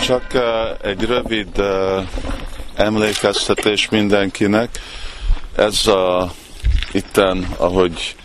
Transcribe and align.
Csak 0.00 0.24
uh, 0.34 0.42
egy 0.82 1.04
rövid 1.04 1.48
uh, 1.58 2.02
emlékeztetés 2.74 3.88
mindenkinek. 3.88 4.80
Ez 5.56 5.86
a, 5.86 6.32
itten, 6.92 7.46
ahogy 7.56 8.16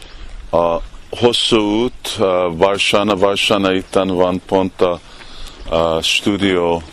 a 0.52 0.78
hosszú 1.10 1.60
út, 1.60 2.18
uh, 2.20 2.26
Varsana, 2.57 3.15
Varsana 3.15 3.73
itten 3.73 4.07
van 4.07 4.42
pont 4.46 4.81
a, 4.81 4.99
a 5.70 6.02
stúdió 6.02 6.84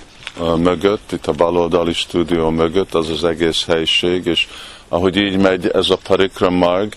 mögött, 0.56 1.12
itt 1.12 1.26
a 1.26 1.32
baloldali 1.32 1.92
stúdió 1.92 2.50
mögött, 2.50 2.94
az 2.94 3.08
az 3.10 3.24
egész 3.24 3.66
helység, 3.66 4.26
és 4.26 4.46
ahogy 4.88 5.16
így 5.16 5.36
megy 5.36 5.66
ez 5.66 5.90
a 5.90 5.96
parikramag, 5.96 6.92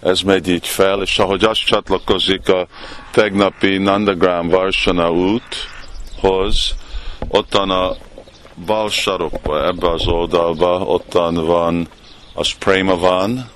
ez 0.00 0.20
megy 0.20 0.48
így 0.48 0.66
fel, 0.66 1.02
és 1.02 1.18
ahogy 1.18 1.44
az 1.44 1.58
csatlakozik 1.58 2.48
a 2.48 2.66
tegnapi 3.10 3.76
Nandagram 3.78 4.48
Varsana 4.48 5.10
úthoz, 5.10 6.74
ottan 7.28 7.70
a 7.70 7.96
bal 8.66 8.88
sarokba, 8.88 9.66
ebbe 9.66 9.90
az 9.90 10.06
oldalba, 10.06 10.80
ottan 10.80 11.46
van, 11.46 11.88
az 12.34 12.52
Prema 12.58 12.96
van, 12.96 13.50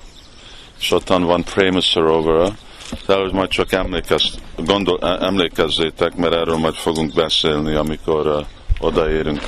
és 0.79 0.91
ottan 0.91 1.23
van 1.23 1.43
Prema 1.43 1.81
Sarovara, 1.81 2.55
de 3.05 3.15
hogy 3.15 3.33
majd 3.33 3.49
csak 3.49 3.71
emlékez, 3.71 4.39
gondol, 4.55 4.99
emlékezzétek, 5.01 6.15
mert 6.15 6.33
erről 6.33 6.57
majd 6.57 6.73
fogunk 6.73 7.13
beszélni, 7.13 7.73
amikor 7.73 8.27
uh, 8.27 8.45
odaérünk. 8.79 9.43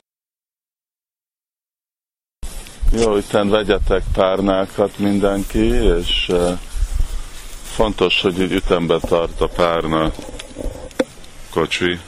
Jó, 2.91 3.17
itten 3.17 3.49
vegyetek 3.49 4.03
párnákat 4.13 4.97
mindenki, 4.97 5.65
és 5.99 6.29
uh, 6.29 6.59
fontos, 7.63 8.21
hogy 8.21 8.41
így 8.41 8.51
ütembe 8.51 8.99
tart 8.99 9.41
a 9.41 9.47
párna 9.47 10.11
kocsi. 11.49 11.99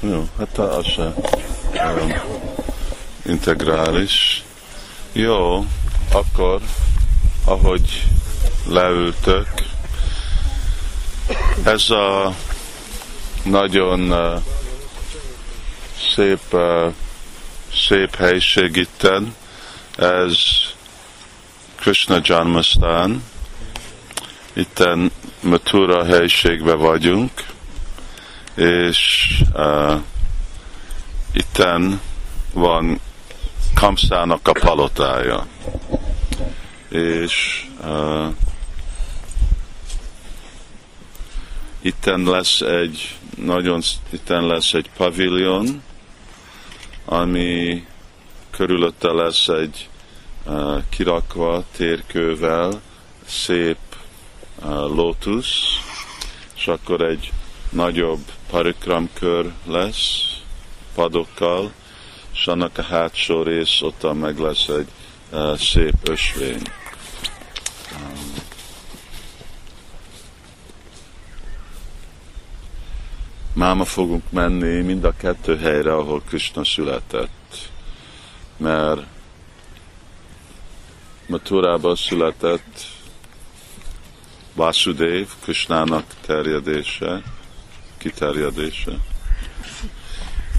Jó, 0.00 0.28
hát 0.38 0.58
az 0.58 0.86
se 0.86 1.14
um, 1.92 2.12
integrális. 3.26 4.44
Jó, 5.12 5.66
akkor, 6.12 6.60
ahogy 7.44 8.06
leültök, 8.66 9.48
ez 11.64 11.90
a 11.90 12.34
nagyon 13.44 14.12
uh, 14.12 14.42
szép, 16.14 16.52
uh, 16.52 16.92
szép 17.88 18.14
helység 18.14 18.76
itten, 18.76 19.34
ez 19.96 20.36
Krishna 21.74 22.20
Janmastan, 22.22 23.22
itten 24.52 25.10
Matura 25.40 26.04
helységbe 26.04 26.74
vagyunk, 26.74 27.30
és 28.54 29.28
uh, 29.54 30.00
itten 31.32 32.00
van 32.52 33.00
Kamszának 33.74 34.48
a 34.48 34.52
palotája. 34.52 35.46
És 36.88 37.66
uh, 37.84 38.26
itten 41.80 42.22
lesz 42.22 42.60
egy 42.60 43.16
nagyon, 43.36 43.80
itten 44.10 44.46
lesz 44.46 44.72
egy 44.72 44.90
paviljon, 44.96 45.82
ami 47.04 47.84
körülötte 48.50 49.12
lesz 49.12 49.48
egy 49.48 49.88
uh, 50.46 50.82
kirakva 50.88 51.64
térkővel, 51.76 52.80
szép 53.26 53.78
uh, 54.62 54.68
lótusz, 54.70 55.62
és 56.56 56.66
akkor 56.66 57.00
egy 57.00 57.32
nagyobb 57.70 58.20
parikramkör 58.54 59.52
lesz 59.64 60.22
padokkal, 60.94 61.72
és 62.32 62.46
annak 62.46 62.78
a 62.78 62.82
hátsó 62.82 63.42
rész 63.42 63.80
ott 63.80 64.12
meg 64.12 64.38
lesz 64.38 64.68
egy 64.68 64.88
uh, 65.32 65.56
szép 65.56 65.94
ösvény. 66.02 66.62
Um, 67.92 68.34
máma 73.52 73.84
fogunk 73.84 74.30
menni 74.30 74.80
mind 74.80 75.04
a 75.04 75.16
kettő 75.16 75.58
helyre, 75.58 75.94
ahol 75.94 76.22
Krishna 76.28 76.64
született. 76.64 77.70
Mert 78.56 79.02
Maturába 81.26 81.96
született 81.96 82.86
Vasudev, 84.52 85.26
Krishnának 85.42 86.04
terjedése, 86.26 87.22
kiterjedése. 88.04 88.98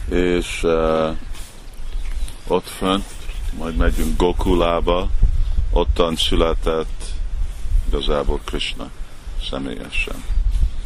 És 0.10 0.64
uh, 0.64 1.18
ott 2.48 2.68
fönt, 2.68 3.06
majd 3.58 3.76
megyünk 3.76 4.18
Gokulába, 4.18 5.10
ottan 5.72 6.16
született 6.16 7.04
igazából 7.88 8.40
Krishna 8.46 8.90
személyesen, 9.50 10.24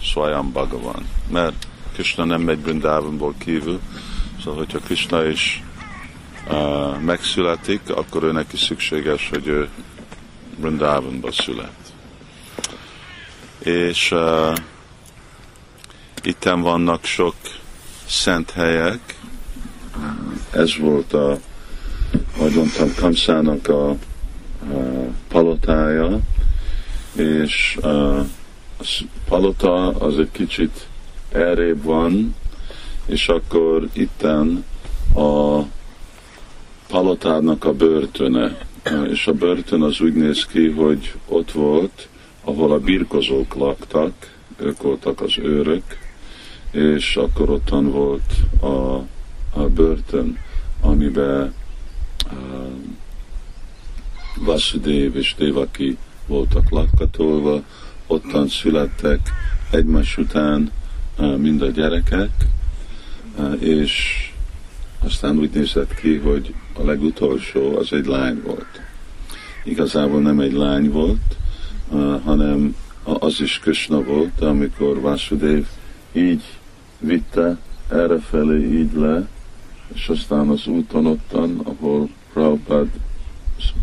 Swayam 0.02 0.52
Bhagavan. 0.52 1.08
Mert 1.28 1.68
Krishna 1.94 2.24
nem 2.24 2.42
megy 2.42 2.59
Brindávonból 2.59 3.34
kívül, 3.38 3.80
szóval 4.44 4.59
hogyha 4.59 4.80
Krishna 4.80 5.26
is 5.26 5.64
uh, 6.47 7.00
megszületik, 7.00 7.90
akkor 7.90 8.24
ő 8.24 8.31
neki 8.31 8.58
szükséges, 8.58 9.30
hogy 9.30 9.47
ő 9.47 9.70
Brindávonba 10.58 11.31
szület. 11.31 11.94
És 13.59 14.12
uh, 14.12 14.58
itten 16.29 16.62
vannak 16.62 17.03
sok 17.03 17.35
szent 18.06 18.51
helyek. 18.51 19.16
Ez 20.51 20.78
volt 20.78 21.13
a, 21.13 21.40
ahogy 22.38 22.53
mondtam, 22.53 22.94
Kamszának 22.95 23.67
a, 23.67 23.90
a 23.90 23.97
palotája, 25.28 26.19
és 27.16 27.78
a, 27.81 28.19
a 28.19 28.25
palota 29.28 29.88
az 29.88 30.19
egy 30.19 30.31
kicsit 30.31 30.88
errébb 31.31 31.84
van, 31.84 32.35
és 33.06 33.28
akkor 33.28 33.90
itten 33.94 34.66
a 35.16 35.61
palotának 36.88 37.66
a 37.66 37.73
börtöne. 37.73 38.57
És 39.09 39.28
a 39.28 39.34
börtön 39.34 39.81
az 39.81 40.01
úgy 40.01 40.13
néz 40.13 40.46
ki, 40.46 40.69
hogy 40.69 41.13
ott 41.28 41.51
volt, 41.51 42.07
ahol 42.44 42.72
a 42.72 42.79
birkozók 42.79 43.56
laktak, 43.56 44.13
ők 44.57 44.81
voltak 44.81 45.22
az 45.22 45.38
őrök, 45.38 45.84
és 46.72 47.16
akkor 47.16 47.50
ottan 47.50 47.91
volt 47.91 48.34
a, 48.59 48.96
a 49.59 49.69
börtön, 49.74 50.38
amiben 50.81 51.53
uh, 52.31 52.38
Vasudev 54.35 55.16
és 55.16 55.35
Devaki 55.38 55.97
voltak 56.28 56.69
lakkatolva, 56.69 57.63
ottan 58.08 58.47
születtek 58.47 59.19
egymás 59.72 60.18
után 60.18 60.72
uh, 61.18 61.38
mind 61.38 61.62
a 61.62 61.69
gyerekek, 61.69 62.31
uh, 63.38 63.56
és 63.59 64.24
aztán 65.00 65.38
úgy 65.38 65.50
nézett 65.53 65.96
ki, 65.96 66.16
hogy 66.16 66.53
a 66.74 66.84
legutolsó 66.84 67.78
az 67.78 67.94
egy 67.94 68.06
lány 68.06 68.41
volt. 68.46 68.81
Igazából 69.63 70.22
nem 70.22 70.40
egy 70.40 70.53
lány 70.53 70.91
volt, 70.91 71.35
uh, 71.88 72.22
hanem 72.24 72.75
az 73.03 73.41
is 73.41 73.59
Krishna 73.59 74.03
volt, 74.03 74.41
amikor 74.41 75.00
Vasudev 75.00 75.63
így 76.13 76.44
vitte 77.00 77.58
errefelé 77.90 78.80
így 78.80 78.94
le, 78.94 79.28
és 79.94 80.10
aztán 80.10 80.48
az 80.48 80.68
úton 80.68 81.06
ottan, 81.06 81.60
ahol 81.64 82.10
Prabhupád, 82.34 82.88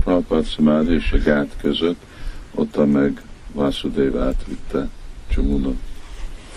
Prabhupád 0.05 0.47
Samadhi 0.47 0.95
és 0.95 1.13
a 1.13 1.19
gát 1.19 1.57
között, 1.61 2.01
ottan 2.55 2.89
meg 2.89 3.23
Vasudev 3.53 4.19
átvitte 4.19 4.89
Csomuna 5.29 5.73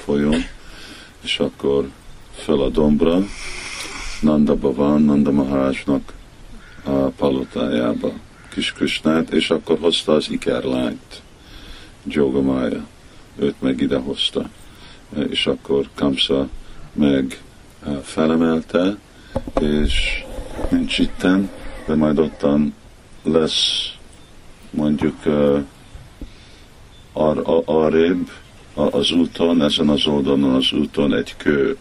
folyón, 0.04 0.42
és 1.22 1.39
akkor 1.39 1.89
fel 2.31 2.60
a 2.60 2.69
dombra, 2.69 3.19
Nandaba 4.22 4.74
van, 4.74 5.01
Nanda 5.01 5.31
Mahásnak 5.31 6.13
a 6.83 6.92
palotájába 6.92 8.12
kis 8.50 8.72
Krisnát, 8.72 9.30
és 9.30 9.50
akkor 9.50 9.80
hozta 9.80 10.13
az 10.13 10.30
ikerlányt, 10.30 11.22
Jogamaya, 12.04 12.86
őt 13.36 13.62
meg 13.62 13.81
ide 13.81 13.98
hozta. 13.98 14.50
És 15.30 15.48
akkor 15.48 15.89
Kamsa 15.95 16.48
meg 17.00 17.42
eh, 17.86 17.98
felemelte, 18.04 18.98
és 19.60 20.24
nincs 20.69 20.98
itten, 20.98 21.50
de 21.88 21.96
majd 21.96 22.19
ottan 22.19 22.74
lesz 23.24 23.94
mondjuk 24.69 25.16
uh, 25.25 25.63
ar, 27.13 27.42
ar, 27.44 27.63
arrébb 27.66 28.30
az 28.74 29.12
úton, 29.12 29.62
ezen 29.62 29.90
az 29.90 30.07
oldalon 30.07 30.56
az 30.56 30.72
úton 30.72 31.13
egy 31.13 31.38
kő, 31.38 31.78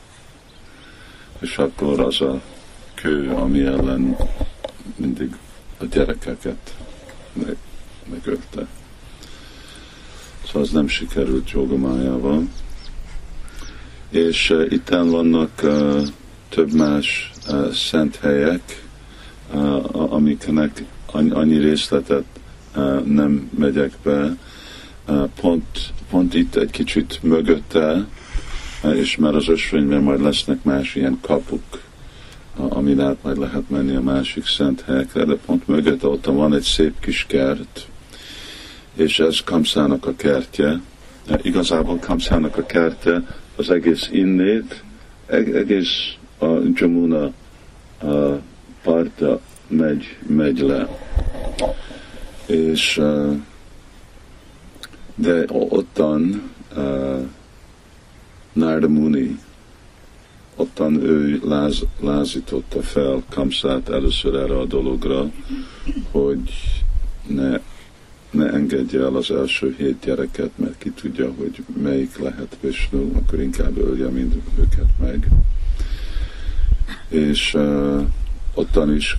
és 1.41 1.59
akkor 1.59 2.01
az 2.01 2.21
a 2.21 2.41
kő, 2.95 3.31
ami 3.31 3.63
ellen 3.63 4.17
mindig 4.97 5.37
a 5.79 5.85
gyerekeket 5.85 6.77
meg, 7.33 7.57
megölte. 8.11 8.67
szóval 10.47 10.63
az 10.63 10.71
nem 10.71 10.89
sikerült 10.89 11.51
jogomájával. 11.51 12.49
És 14.11 14.51
uh, 14.51 14.73
itten 14.73 15.11
vannak 15.11 15.51
uh, 15.63 16.03
több 16.49 16.73
más 16.73 17.31
uh, 17.51 17.73
szent 17.73 18.17
helyek, 18.17 18.87
amiknek 19.93 20.85
annyi 21.13 21.59
részletet 21.59 22.25
nem 23.05 23.51
megyek 23.59 23.93
be. 24.03 24.37
Pont, 25.41 25.93
pont 26.11 26.35
itt 26.35 26.57
egy 26.57 26.71
kicsit 26.71 27.19
mögötte, 27.23 28.07
és 28.95 29.17
már 29.17 29.35
az 29.35 29.49
ösvényben 29.49 30.03
majd 30.03 30.21
lesznek 30.21 30.63
más 30.63 30.95
ilyen 30.95 31.19
kapuk, 31.21 31.83
amin 32.57 33.01
át 33.01 33.17
majd 33.23 33.39
lehet 33.39 33.71
menni 33.71 33.95
a 33.95 34.01
másik 34.01 34.47
szent 34.47 34.81
helyekre, 34.81 35.25
de 35.25 35.35
pont 35.35 35.67
mögött 35.67 36.05
ott 36.05 36.25
van 36.25 36.55
egy 36.55 36.63
szép 36.63 37.01
kis 37.01 37.25
kert, 37.29 37.87
és 38.95 39.19
ez 39.19 39.41
Kamszának 39.41 40.07
a 40.07 40.17
kertje. 40.17 40.81
Igazából 41.43 41.99
Kamszának 41.99 42.57
a 42.57 42.67
kertje 42.67 43.23
az 43.59 43.71
egész 43.71 44.09
innét, 44.13 44.83
egész 45.27 46.15
a 46.39 46.47
Jamuna 46.75 47.33
a 48.01 48.41
parta 48.83 49.41
megy, 49.69 50.17
megy 50.27 50.59
le. 50.59 50.89
És 52.47 53.01
de 55.15 55.45
ottan 55.49 56.51
Narda 58.53 58.89
Muni 58.89 59.39
ottan 60.57 61.03
ő 61.03 61.41
láz, 61.45 61.83
lázította 62.01 62.83
fel 62.83 63.23
Kamszát 63.29 63.89
először 63.89 64.35
erre 64.35 64.59
a 64.59 64.65
dologra, 64.65 65.31
hogy 66.11 66.51
ne, 67.27 67.59
ne 68.31 68.53
engedje 68.53 69.01
el 69.01 69.17
az 69.17 69.31
első 69.31 69.75
hét 69.79 70.05
gyereket, 70.05 70.51
mert 70.57 70.79
ki 70.79 70.91
tudja, 70.91 71.33
hogy 71.39 71.65
melyik 71.83 72.19
lehet 72.19 72.57
Vishnu, 72.61 73.11
akkor 73.15 73.41
inkább 73.41 73.79
ölje 73.79 74.09
mind 74.09 74.43
őket 74.59 74.89
meg. 75.01 75.29
És 77.09 77.55
uh, 77.55 78.03
ottan 78.55 78.95
is 78.95 79.17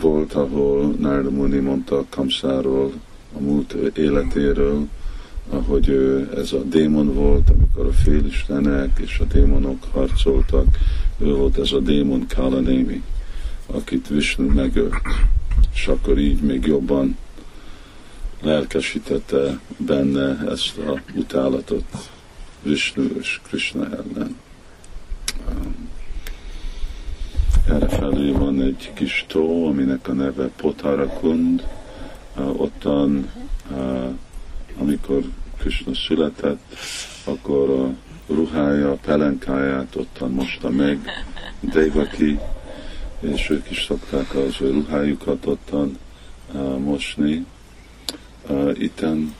volt, 0.00 0.32
ahol 0.32 0.94
Narda 0.98 1.30
Muni 1.30 1.58
mondta 1.58 2.04
Kamszáról, 2.08 2.92
a 3.36 3.40
múlt 3.40 3.72
életéről, 3.96 4.88
ahogy 5.50 5.88
ez 6.36 6.52
a 6.52 6.62
démon 6.62 7.14
volt, 7.14 7.50
amikor 7.50 7.86
a 7.86 7.92
félistenek 7.92 8.98
és 9.02 9.18
a 9.18 9.24
démonok 9.24 9.84
harcoltak, 9.92 10.66
ő 11.18 11.34
volt 11.34 11.58
ez 11.58 11.72
a 11.72 11.80
démon 11.80 12.26
Kalanémi, 12.34 13.02
akit 13.66 14.08
Vishnu 14.08 14.52
megölt, 14.54 14.94
és 15.74 15.86
akkor 15.86 16.18
így 16.18 16.40
még 16.40 16.66
jobban 16.66 17.16
lelkesítette 18.40 19.60
benne 19.76 20.50
ezt 20.50 20.78
a 20.78 21.00
utálatot 21.14 21.84
Vishnu 22.62 23.02
és 23.02 23.40
Krishna 23.42 23.84
ellen. 23.84 24.36
Erre 27.68 27.88
felé 27.88 28.30
van 28.30 28.62
egy 28.62 28.90
kis 28.94 29.24
tó, 29.28 29.66
aminek 29.66 30.08
a 30.08 30.12
neve 30.12 30.48
Potarakund, 30.56 31.66
ottan 32.36 33.30
amikor 34.78 35.22
Krishna 35.58 35.94
született, 35.94 36.76
akkor 37.24 37.70
a 37.70 37.94
ruhája, 38.32 38.90
a 38.90 38.98
pelenkáját 39.04 39.96
ottan 39.96 40.30
mosta 40.30 40.70
meg 40.70 41.10
Devaki, 41.60 42.38
és 43.20 43.50
ők 43.50 43.70
is 43.70 43.84
szokták 43.84 44.34
az 44.34 44.56
ő 44.60 44.70
ruhájukat 44.70 45.46
ottan 45.46 45.98
uh, 46.52 46.78
mosni. 46.78 47.46
Uh, 48.48 48.82
itten 48.82 49.34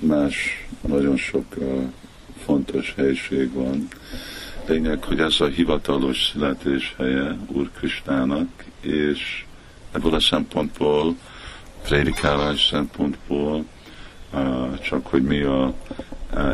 más, 0.00 0.66
nagyon 0.80 1.16
sok 1.16 1.44
uh, 1.56 1.82
fontos 2.44 2.94
helység 2.96 3.52
van. 3.52 3.88
Lényeg, 4.66 5.04
hogy 5.04 5.20
ez 5.20 5.40
a 5.40 5.46
hivatalos 5.46 6.30
születés 6.32 6.94
helye 6.98 7.36
Úr 7.46 7.70
Kristának, 7.76 8.64
és 8.80 9.44
ebből 9.92 10.14
a 10.14 10.20
szempontból, 10.20 11.16
prédikálás 11.82 12.66
szempontból 12.66 13.64
csak 14.80 15.06
hogy 15.06 15.22
mi 15.22 15.42
a 15.42 15.74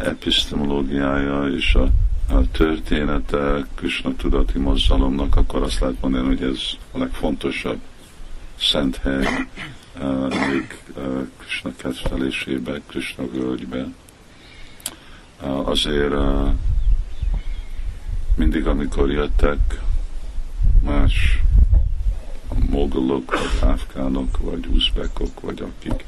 epistemológiája 0.04 1.48
és 1.48 1.74
a, 1.74 1.88
a 2.34 2.50
története 2.52 3.66
Krishna 3.74 4.16
tudati 4.16 4.58
mozzalomnak, 4.58 5.36
akkor 5.36 5.62
azt 5.62 5.80
lehet 5.80 6.00
mondani, 6.00 6.26
hogy 6.26 6.42
ez 6.42 6.60
a 6.92 6.98
legfontosabb 6.98 7.78
szent 8.58 8.96
hely 8.96 9.26
még 10.28 10.82
Krishna 11.38 11.70
kettelésébe, 11.76 12.80
Krishna 12.86 13.24
völgybe. 13.30 13.86
Azért 15.64 16.14
mindig, 18.36 18.66
amikor 18.66 19.10
jöttek 19.10 19.80
más 20.82 21.42
mogolok, 22.70 23.30
vagy 23.30 23.70
afgánok, 23.70 24.38
vagy 24.38 24.66
uzbekok, 24.66 25.40
vagy 25.40 25.62
akik 25.62 26.04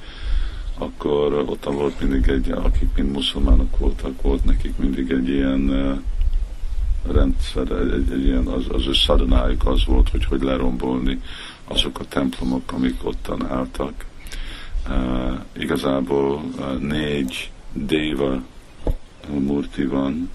akkor 0.78 1.32
ott 1.32 1.64
volt 1.64 2.00
mindig 2.00 2.28
egy, 2.28 2.50
akik 2.50 2.88
mind 2.96 3.10
muszulmánok 3.10 3.78
voltak, 3.78 4.22
volt 4.22 4.44
nekik 4.44 4.76
mindig 4.76 5.10
egy 5.10 5.28
ilyen 5.28 5.70
rendszer, 7.12 7.70
egy, 7.70 8.12
egy 8.12 8.24
ilyen, 8.24 8.46
az, 8.46 8.64
az 8.68 8.86
ő 8.86 8.92
szadanájuk 8.92 9.66
az 9.66 9.84
volt, 9.84 10.08
hogy 10.08 10.24
hogy 10.24 10.42
lerombolni 10.42 11.20
azok 11.72 11.98
a 11.98 12.04
templomok, 12.04 12.72
amik 12.72 13.04
ottan 13.04 13.50
álltak. 13.50 14.04
Igazából 15.52 16.42
négy 16.78 17.50
déva 17.72 18.42
murti 19.28 19.84
van 19.84 20.30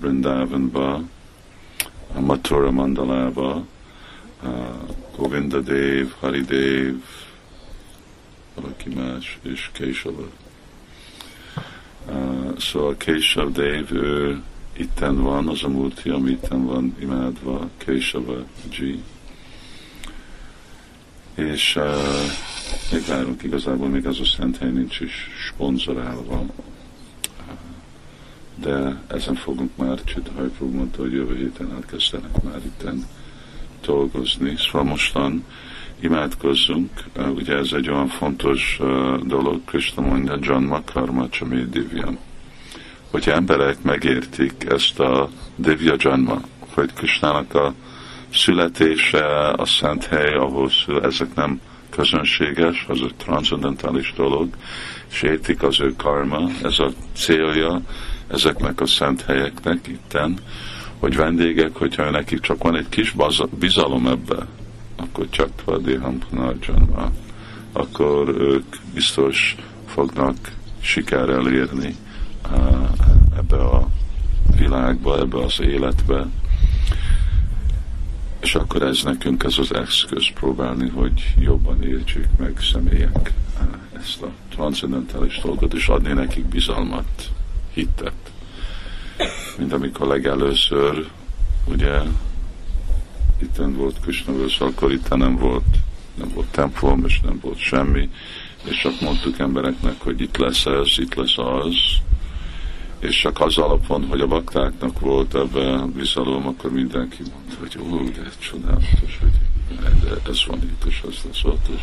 Brindavanba, 0.00 1.02
uh, 2.14 2.20
Mathura 2.20 2.70
Mandalába, 2.70 3.66
Govinda 5.16 5.60
Dev, 5.60 6.08
Hari 6.20 6.40
Dev, 6.40 6.94
valaki 8.54 8.88
más, 8.94 9.38
és 9.42 9.70
Késava. 9.72 10.28
Uh, 12.08 12.58
szóval 12.58 12.96
Késav 12.96 13.52
Dev, 13.52 13.92
ő 13.92 14.42
itten 14.72 15.22
van, 15.22 15.48
az 15.48 15.64
a 15.64 15.68
múlti, 15.68 16.08
ami 16.08 16.30
itten 16.30 16.64
van 16.64 16.96
imádva, 17.00 17.68
Késava 17.76 18.44
G. 18.78 18.98
És 21.36 21.76
uh, 21.76 21.84
még 22.92 23.06
várunk 23.06 23.42
igazából, 23.42 23.88
még 23.88 24.06
az 24.06 24.20
a 24.20 24.24
szent 24.24 24.58
hely 24.58 24.70
nincs 24.70 25.00
is 25.00 25.28
sponzorálva. 25.48 26.38
Uh, 26.38 26.50
de 28.60 29.00
ezen 29.06 29.34
fogunk 29.34 29.76
már, 29.76 30.04
Csitahajfog 30.04 30.74
mondta, 30.74 31.00
hogy 31.02 31.12
jövő 31.12 31.36
héten 31.36 31.72
elkezdenek 31.74 32.42
már 32.42 32.60
itten 32.64 33.06
dolgozni. 33.80 34.54
Szóval 34.56 34.84
mostan 34.84 35.44
imádkozzunk, 36.00 36.90
ugye 37.34 37.56
ez 37.56 37.72
egy 37.72 37.88
olyan 37.88 38.08
fontos 38.08 38.78
dolog, 39.22 39.64
Krishna 39.64 40.02
mondja, 40.02 40.38
John 40.40 40.62
Makarma 40.62 41.28
Csami 41.28 41.64
Divyam, 41.64 42.18
hogy 43.10 43.28
emberek 43.28 43.82
megértik 43.82 44.66
ezt 44.68 45.00
a 45.00 45.30
Divya 45.56 45.94
Janma, 45.98 46.40
hogy 46.74 46.92
Krishnának 46.92 47.54
a 47.54 47.74
születése, 48.32 49.48
a 49.50 49.66
szent 49.66 50.04
hely, 50.04 50.34
szül, 50.84 51.02
ezek 51.02 51.34
nem 51.34 51.60
közönséges, 51.90 52.84
az 52.88 53.00
a 53.00 53.08
transzendentális 53.16 54.12
dolog, 54.16 54.48
és 55.10 55.22
értik 55.22 55.62
az 55.62 55.80
ő 55.80 55.94
karma, 55.96 56.50
ez 56.62 56.78
a 56.78 56.90
célja 57.14 57.80
ezeknek 58.28 58.80
a 58.80 58.86
szent 58.86 59.22
helyeknek 59.22 59.86
itten, 59.88 60.38
hogy 60.98 61.16
vendégek, 61.16 61.76
hogyha 61.76 62.10
nekik 62.10 62.40
csak 62.40 62.62
van 62.62 62.76
egy 62.76 62.88
kis 62.88 63.14
bizalom 63.58 64.06
ebbe, 64.06 64.46
akkor 64.96 65.26
csak 65.30 65.48
Tvadiham 65.56 66.18
Punarjanma, 66.18 67.10
akkor 67.72 68.28
ők 68.28 68.64
biztos 68.94 69.56
fognak 69.86 70.36
sikerrel 70.80 71.52
érni 71.52 71.96
ebbe 73.36 73.56
a 73.56 73.88
világba, 74.56 75.18
ebbe 75.18 75.38
az 75.38 75.60
életbe. 75.60 76.26
És 78.46 78.54
akkor 78.54 78.82
ez 78.82 79.02
nekünk 79.02 79.42
ez 79.42 79.58
az 79.58 79.74
eszköz 79.74 80.30
próbálni, 80.34 80.88
hogy 80.88 81.34
jobban 81.38 81.82
értsük 81.82 82.26
meg 82.38 82.58
személyek 82.72 83.32
ezt 83.92 84.22
a 84.22 84.30
transzendentális 84.48 85.40
dolgot, 85.42 85.74
és 85.74 85.88
adni 85.88 86.12
nekik 86.12 86.44
bizalmat, 86.44 87.30
hittet. 87.72 88.32
Mint 89.58 89.72
amikor 89.72 90.06
legelőször, 90.06 91.08
ugye 91.64 92.00
itten 93.42 93.76
volt 93.76 94.00
Krisnavősz, 94.00 94.60
akkor 94.60 94.92
itt 94.92 95.08
nem 95.08 95.36
volt, 95.36 95.76
nem 96.14 96.28
volt 96.34 96.50
templom, 96.50 97.04
és 97.04 97.20
nem 97.20 97.38
volt 97.42 97.58
semmi, 97.58 98.10
és 98.64 98.80
csak 98.80 99.00
mondtuk 99.00 99.38
embereknek, 99.38 100.00
hogy 100.00 100.20
itt 100.20 100.36
lesz 100.36 100.66
ez, 100.66 100.98
itt 100.98 101.14
lesz 101.14 101.38
az, 101.38 101.74
és 102.98 103.20
csak 103.20 103.40
az 103.40 103.58
alapon, 103.58 104.06
hogy 104.06 104.20
a 104.20 104.26
baktáknak 104.26 105.00
volt 105.00 105.34
ebbe 105.34 105.84
bizalom, 105.94 106.46
akkor 106.46 106.72
mindenki 106.72 107.22
mondta, 107.32 107.56
hogy 107.58 107.78
ó, 107.92 108.04
de 108.04 108.30
csodálatos, 108.38 109.18
hogy 109.20 109.30
ez 110.28 110.46
van 110.46 110.62
itt, 110.62 110.84
és 110.84 111.02
az 111.08 111.16
lesz 111.24 111.44
ott, 111.44 111.68
és 111.68 111.80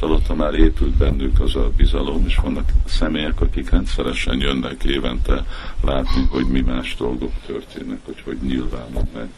Szóval 0.00 0.36
már 0.36 0.54
épült 0.54 0.96
bennük 0.96 1.40
az 1.40 1.56
a 1.56 1.70
bizalom, 1.76 2.24
és 2.26 2.36
vannak 2.36 2.68
személyek, 2.86 3.40
akik 3.40 3.70
rendszeresen 3.70 4.40
jönnek 4.40 4.84
évente 4.84 5.44
látni, 5.84 6.26
hogy 6.30 6.46
mi 6.46 6.60
más 6.60 6.96
dolgok 6.96 7.32
történnek, 7.46 7.98
hogy 8.04 8.22
hogy 8.24 8.38
nyilvánul 8.42 9.08
meg. 9.14 9.28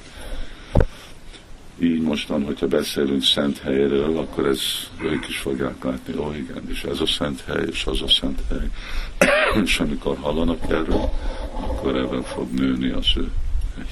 Így 1.79 2.01
mostan, 2.01 2.45
hogyha 2.45 2.67
beszélünk 2.67 3.23
szent 3.23 3.59
helyről, 3.59 4.19
akkor 4.19 4.47
ez 4.47 4.61
ők 5.03 5.29
is 5.29 5.39
fogják 5.39 5.85
látni, 5.85 6.15
ó 6.17 6.33
igen, 6.33 6.69
és 6.69 6.83
ez 6.83 7.01
a 7.01 7.07
szent 7.07 7.41
hely, 7.47 7.67
és 7.71 7.85
az 7.85 8.03
a 8.03 8.09
szent 8.09 8.43
hely. 8.49 8.71
és 9.65 9.79
amikor 9.79 10.17
hallanak 10.21 10.63
erről, 10.69 11.11
akkor 11.53 11.97
ebben 11.97 12.23
fog 12.23 12.53
nőni 12.53 12.89
az 12.89 13.07
ő 13.17 13.31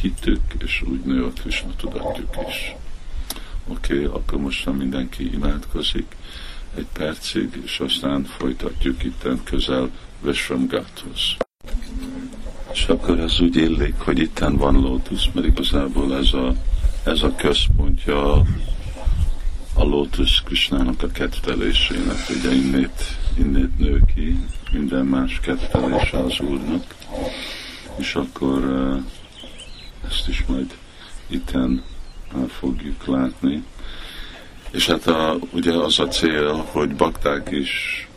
hitük, 0.01 0.41
és 0.65 0.83
úgy 0.83 1.01
nő 1.01 1.25
a 1.25 1.33
Krishna 1.41 1.71
tudatjuk 1.77 2.37
is. 2.49 2.75
Oké, 3.69 3.95
okay, 3.95 4.05
akkor 4.05 4.39
most 4.39 4.73
mindenki 4.73 5.33
imádkozik 5.33 6.17
egy 6.75 6.87
percig, 6.93 7.63
és 7.65 7.81
aztán 7.81 8.25
folytatjuk 8.25 9.05
itt 9.05 9.29
közel 9.45 9.91
Vishramgathoz. 10.21 11.37
És 12.73 12.85
akkor 12.87 13.19
ez 13.19 13.41
úgy 13.41 13.57
illik, 13.57 13.95
hogy 13.99 14.19
itten 14.19 14.57
van 14.57 14.81
lótusz, 14.81 15.29
mert 15.33 15.47
igazából 15.47 16.17
ez 16.17 16.33
a, 16.33 16.55
ez 17.05 17.23
a 17.23 17.35
központja 17.35 18.33
a 19.75 19.85
lótusz 19.85 20.41
Krisnának 20.45 21.03
a 21.03 21.07
kettelésének, 21.07 22.17
ugye 22.29 22.53
innét, 22.53 23.17
innét 23.39 23.79
nő 23.79 24.03
ki, 24.15 24.39
minden 24.73 25.07
más 25.07 25.41
kettelése 25.41 26.19
az 26.19 26.41
Úrnak, 26.41 26.95
és 27.97 28.15
akkor 28.15 28.65
ezt 30.09 30.29
is 30.29 30.45
majd 30.47 30.77
itten 31.27 31.83
fogjuk 32.49 33.07
látni. 33.07 33.65
És 34.71 34.87
hát 34.87 35.07
a, 35.07 35.39
ugye 35.53 35.73
az 35.73 35.99
a 35.99 36.09
cél, 36.09 36.55
hogy 36.71 36.95
bakták 36.95 37.51
is 37.51 38.09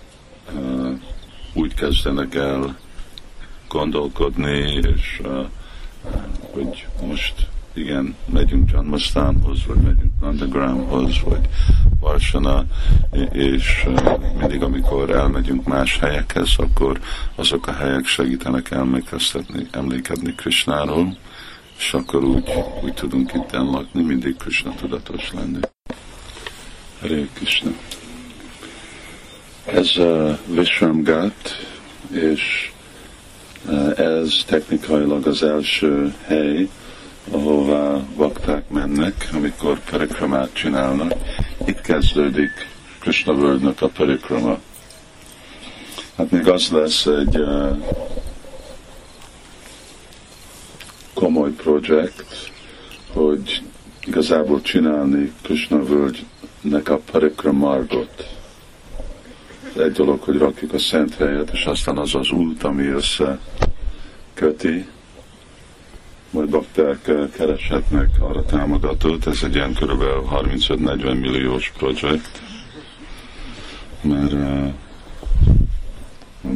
uh, 0.54 1.00
úgy 1.54 1.74
kezdenek 1.74 2.36
el 2.36 2.80
gondolkodni, 3.68 4.82
és 4.96 5.22
uh, 5.24 5.46
hogy 6.52 6.88
most 7.02 7.48
igen, 7.74 8.16
megyünk 8.26 8.72
Janmastánhoz, 8.72 9.66
vagy 9.66 9.78
megyünk 9.78 10.12
Nandagramhoz, 10.22 11.22
vagy 11.24 11.50
Varsana, 12.00 12.66
és 13.32 13.86
uh, 13.88 14.20
mindig, 14.40 14.62
amikor 14.62 15.10
elmegyünk 15.10 15.68
más 15.68 16.00
helyekhez, 16.00 16.54
akkor 16.58 17.00
azok 17.36 17.68
a 17.68 17.74
helyek 17.74 18.06
segítenek 18.06 18.72
emlékeztetni, 18.72 19.68
emlékedni 19.72 20.36
Krishnáról, 20.36 21.18
és 21.78 21.94
akkor 21.94 22.24
úgy, 22.24 22.50
úgy 22.84 22.94
tudunk 22.94 23.34
itt 23.34 23.52
lakni, 23.52 24.02
mindig 24.02 24.36
Krishna 24.36 24.76
tudatos 24.76 25.32
lenni. 25.32 25.60
Hare 27.02 27.28
Krishna. 27.34 27.72
Ez 29.66 29.98
a 29.98 30.40
Vishramgat, 30.48 31.68
és 32.12 32.72
uh, 33.66 34.00
ez 34.00 34.44
technikailag 34.46 35.28
az 35.28 35.44
első 35.44 36.14
hely, 36.26 36.70
ahová 37.32 38.00
vakták 38.16 38.70
mennek, 38.70 39.30
amikor 39.34 39.80
perikramát 39.80 40.54
csinálnak. 40.54 41.14
Itt 41.66 41.82
kezdődik 41.82 42.52
Krishna 43.00 43.34
völgynek 43.34 43.82
a 43.82 43.88
perikrama. 43.88 44.60
Hát 46.18 46.32
még 46.32 46.48
az 46.48 46.70
lesz 46.70 47.06
egy 47.06 47.38
uh, 47.38 47.78
komoly 51.14 51.52
projekt, 51.52 52.52
hogy 53.14 53.64
igazából 54.06 54.62
csinálni 54.62 55.34
Krishna 55.42 55.84
völgynek 55.84 56.90
a 56.90 57.00
parikramargot. 57.12 58.28
Egy 59.78 59.92
dolog, 59.92 60.22
hogy 60.22 60.38
rakjuk 60.38 60.74
a 60.74 60.80
szent 60.80 61.16
helyet, 61.16 61.50
és 61.54 61.66
aztán 61.66 61.98
az 61.98 62.16
az 62.16 62.32
út, 62.32 62.64
ami 62.64 62.88
össze 62.88 63.40
köti, 64.34 64.88
majd 66.34 66.50
bakták 66.50 67.12
kereshetnek 67.32 68.10
arra 68.20 68.46
támogatót, 68.46 69.28
ez 69.28 69.40
egy 69.44 69.56
ilyen 69.56 69.74
kb. 69.74 70.04
35-40 70.32 71.20
milliós 71.20 71.74
projekt, 71.78 72.42
mert 74.02 74.32
uh, 74.32 74.74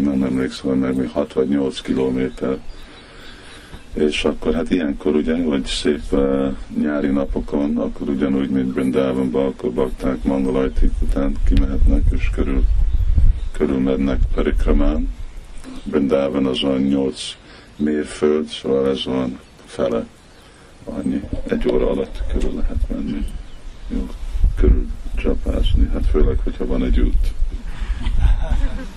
nem 0.03 0.23
emlékszem, 0.23 0.77
meg 0.77 0.95
még 0.95 1.09
6 1.09 1.33
vagy 1.33 1.47
8 1.47 1.81
kilométer 1.81 2.57
és 3.93 4.23
akkor 4.23 4.53
hát 4.53 4.69
ilyenkor 4.69 5.15
ugye, 5.15 5.43
vagy 5.43 5.65
szép 5.65 6.01
uh, 6.11 6.53
nyári 6.81 7.07
napokon, 7.07 7.77
akkor 7.77 8.09
ugyanúgy, 8.09 8.49
mint 8.49 8.73
Brindávonban, 8.73 9.45
akkor 9.45 9.71
bakták 9.71 10.23
Mangalajtik 10.23 10.91
után 11.01 11.35
kimehetnek, 11.45 12.01
és 12.11 12.29
körül, 12.29 12.63
körül 13.51 13.79
mennek 13.79 14.19
Perikramán. 14.35 15.09
Brindában 15.83 16.45
az 16.45 16.63
olyan 16.63 16.81
nyolc 16.81 17.21
mérföld, 17.75 18.47
szóval 18.47 18.89
ez 18.89 19.05
van 19.05 19.39
fele 19.67 20.05
annyi. 20.83 21.21
Egy 21.47 21.67
óra 21.67 21.89
alatt 21.89 22.23
körül 22.31 22.53
lehet 22.53 22.89
menni. 22.89 23.25
Jó, 23.87 24.07
körül 24.55 24.87
csapászni, 25.15 25.89
hát 25.93 26.05
főleg, 26.05 26.39
hogyha 26.43 26.65
van 26.65 26.83
egy 26.83 26.99
út. 26.99 27.33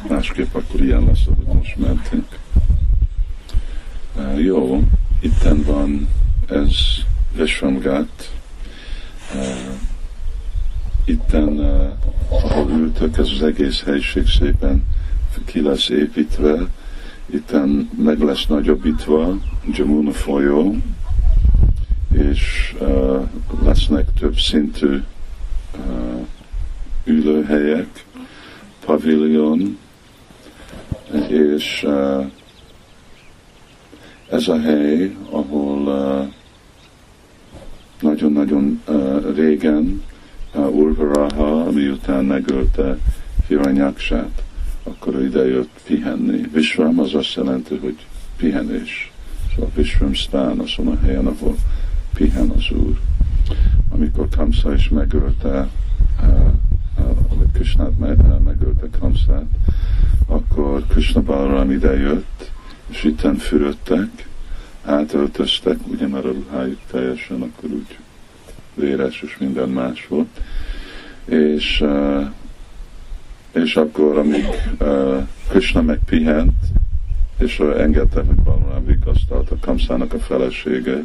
Másképp 0.08 0.54
akkor 0.54 0.80
ilyen 0.80 1.04
lesz, 1.04 1.26
ahogy 1.26 1.54
most 1.54 1.76
mentünk. 1.76 2.38
Uh, 4.16 4.44
jó, 4.44 4.82
itten 5.20 5.62
van 5.62 6.08
ez 6.48 6.76
Vishramgat. 7.32 8.32
Uh, 9.34 9.74
itten, 11.04 11.48
uh, 11.48 11.92
ahol 12.28 12.70
ültök, 12.70 13.18
ez 13.18 13.28
az 13.28 13.42
egész 13.42 13.82
helység 13.82 14.28
szépen 14.28 14.84
ki 15.44 15.60
lesz 15.60 15.88
építve. 15.88 16.66
Itten 17.32 17.90
meg 17.96 18.20
lesz 18.20 18.46
nagyobbítva 18.46 19.38
Jamuna 19.72 20.12
folyó, 20.12 20.76
és 22.12 22.74
uh, 22.80 23.28
lesznek 23.62 24.06
több 24.18 24.36
szintű 24.36 25.02
uh, 25.76 26.26
ülőhelyek, 27.04 28.04
pavilion, 28.84 29.78
és 31.28 31.82
uh, 31.86 32.26
ez 34.30 34.48
a 34.48 34.60
hely, 34.60 35.16
ahol 35.30 35.78
uh, 35.78 36.32
nagyon-nagyon 38.00 38.82
uh, 38.88 39.34
régen 39.34 40.02
uh, 40.54 40.74
Urvaraha, 40.74 41.70
miután 41.70 42.24
megölte 42.24 42.96
Hiranyaksát, 43.48 44.42
akkor 44.82 45.22
ide 45.22 45.46
jött 45.46 45.80
pihenni. 45.84 46.48
Vishram 46.52 46.98
az 46.98 47.14
azt 47.14 47.34
jelenti, 47.34 47.76
hogy 47.76 47.96
pihenés. 48.36 49.12
Szóval 49.54 49.70
Vishram 49.74 50.12
Stán 50.12 50.58
azon 50.58 50.86
a 50.86 50.98
helyen, 51.00 51.26
ahol 51.26 51.56
pihen 52.14 52.48
az 52.48 52.70
Úr. 52.70 52.98
Amikor 53.88 54.28
Kamsa 54.28 54.74
is 54.74 54.88
megölte, 54.88 55.68
vagy 57.38 57.50
Krishnát 57.52 57.98
megölte 58.44 58.98
Kamsát, 58.98 59.46
akkor 60.26 60.86
Krishna 60.86 61.22
Balaram 61.22 61.70
ide 61.70 61.96
jött, 61.96 62.50
és 62.86 63.04
itten 63.04 63.36
fürödtek, 63.36 64.28
átöltöztek, 64.84 65.78
ugye 65.86 66.06
már 66.06 66.26
a 66.26 66.32
ruhájuk 66.32 66.78
teljesen 66.90 67.42
akkor 67.42 67.70
úgy 67.70 67.98
véres 68.74 69.22
és 69.22 69.38
minden 69.38 69.68
más 69.68 70.06
volt, 70.06 70.40
és, 71.24 71.80
uh, 71.80 72.24
és 73.52 73.76
akkor, 73.76 74.18
amíg 74.18 74.46
uh, 74.80 75.26
Krishna 75.48 75.82
megpihent, 75.82 76.52
és 77.38 77.58
uh, 77.58 77.80
engedte, 77.80 78.22
hogy 78.22 78.44
valamilyen 78.44 78.86
vigasztalt 78.86 79.50
a 79.50 79.56
Kamszának 79.60 80.12
a 80.12 80.18
feleséget, 80.18 81.04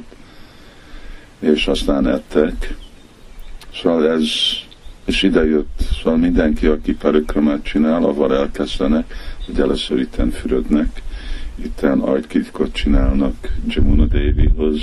és 1.39 1.67
aztán 1.67 2.07
ettek. 2.07 2.75
Szóval 3.73 4.09
ez, 4.09 4.29
és 5.05 5.23
ide 5.23 5.45
jött, 5.45 5.83
szóval 6.03 6.19
mindenki, 6.19 6.65
aki 6.65 6.93
parikramát 6.93 7.63
csinál, 7.63 8.03
avval 8.03 8.35
elkezdenek, 8.35 9.13
hogy 9.45 9.59
először 9.59 9.99
itten 9.99 10.29
fürödnek, 10.29 11.01
itten 11.55 11.99
ajtkritkot 11.99 12.73
csinálnak 12.73 13.55
Jamuna 13.67 14.05
Devihoz, 14.05 14.81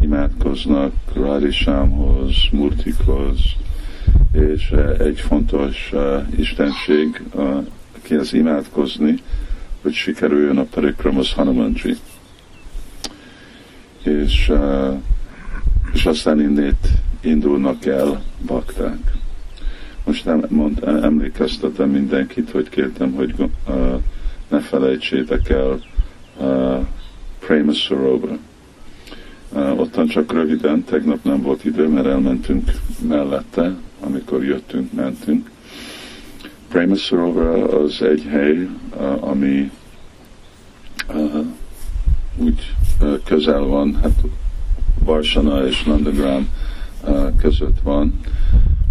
imádkoznak 0.00 0.92
Radishámhoz, 1.14 2.34
Murtikhoz, 2.50 3.38
és 4.32 4.70
eh, 4.70 4.98
egy 4.98 5.20
fontos 5.20 5.90
uh, 5.92 6.22
istenség, 6.36 7.22
uh, 7.34 7.66
az 8.18 8.32
imádkozni, 8.32 9.22
hogy 9.82 9.92
sikerüljön 9.92 10.58
a 10.58 10.62
Parikramas 10.62 11.32
Hanumanji. 11.32 11.96
És, 14.02 14.52
és 15.92 16.06
aztán 16.06 16.40
innét 16.40 16.88
indulnak 17.20 17.86
el 17.86 18.22
bakták. 18.46 19.12
Most 20.04 20.24
nem, 20.24 20.44
mond, 20.48 20.82
emlékeztetem 20.84 21.90
mindenkit, 21.90 22.50
hogy 22.50 22.68
kértem, 22.68 23.12
hogy 23.12 23.34
ne 24.48 24.60
felejtsétek 24.60 25.48
el 25.48 25.80
uh, 26.36 26.86
Prema 27.38 27.72
Sarovar. 27.72 28.38
Uh, 29.52 29.80
ottan 29.80 30.06
csak 30.06 30.32
röviden, 30.32 30.84
tegnap 30.84 31.24
nem 31.24 31.42
volt 31.42 31.64
idő, 31.64 31.88
mert 31.88 32.06
elmentünk 32.06 32.70
mellette, 33.08 33.76
amikor 34.02 34.44
jöttünk, 34.44 34.92
mentünk. 34.92 35.50
Prema 36.68 36.94
Sarovar 36.94 37.74
az 37.74 38.02
egy 38.02 38.22
hely, 38.22 38.68
ami 39.20 39.70
úgy 42.36 42.74
közel 43.24 43.60
van, 43.60 43.98
hát 44.02 44.22
Varsana 45.04 45.66
és 45.66 45.82
Nandagram 45.82 46.48
között 47.36 47.80
van, 47.82 48.20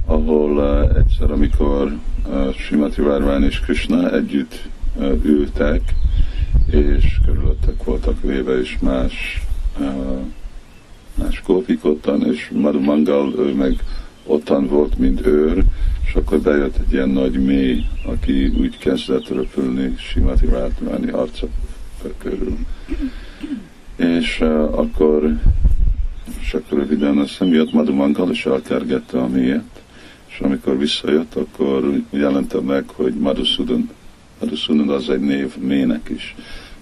ahol 0.06 0.88
egyszer, 0.96 1.32
amikor 1.32 1.98
Srimati 2.58 3.02
Várván 3.02 3.44
és 3.44 3.60
Krishna 3.60 4.12
együtt 4.12 4.70
ültek, 5.24 5.82
és 6.72 7.20
körülöttek 7.26 7.84
voltak 7.84 8.22
véve 8.22 8.60
is 8.60 8.78
más 8.82 9.44
más 11.16 11.42
kópik 11.42 11.86
ottan, 11.86 12.26
és 12.26 12.52
Madhu 12.54 12.80
Mangal, 12.80 13.34
ő 13.38 13.54
meg 13.54 13.84
ottan 14.32 14.68
volt, 14.68 14.98
mint 14.98 15.26
őr, 15.26 15.64
és 16.06 16.14
akkor 16.14 16.40
bejött 16.40 16.78
egy 16.78 16.94
ilyen 16.94 17.10
nagy 17.10 17.46
mély, 17.46 17.86
aki 18.06 18.48
úgy 18.48 18.78
kezdett 18.78 19.28
röpülni 19.28 19.96
Simati 19.98 20.46
Rátmáni 20.46 21.12
arca 21.12 21.48
körül. 22.18 22.58
És 23.96 24.40
uh, 24.42 24.80
akkor, 24.80 25.38
és 26.40 26.54
akkor 26.54 26.78
röviden 26.78 27.18
azt 27.18 27.30
hiszem, 27.30 27.54
jött 27.54 27.74
Madhu 27.74 27.94
Mangal, 27.94 28.32
és 28.32 28.46
elkergette 28.46 29.20
a 29.20 29.28
mélyet, 29.28 29.82
és 30.28 30.40
amikor 30.40 30.78
visszajött, 30.78 31.36
akkor 31.36 32.02
jelente 32.10 32.60
meg, 32.60 32.90
hogy 32.90 33.14
Madhusudan, 33.14 33.90
Madhusudan 34.40 34.90
az 34.90 35.10
egy 35.10 35.20
név 35.20 35.58
mének 35.58 36.10
is, 36.10 36.36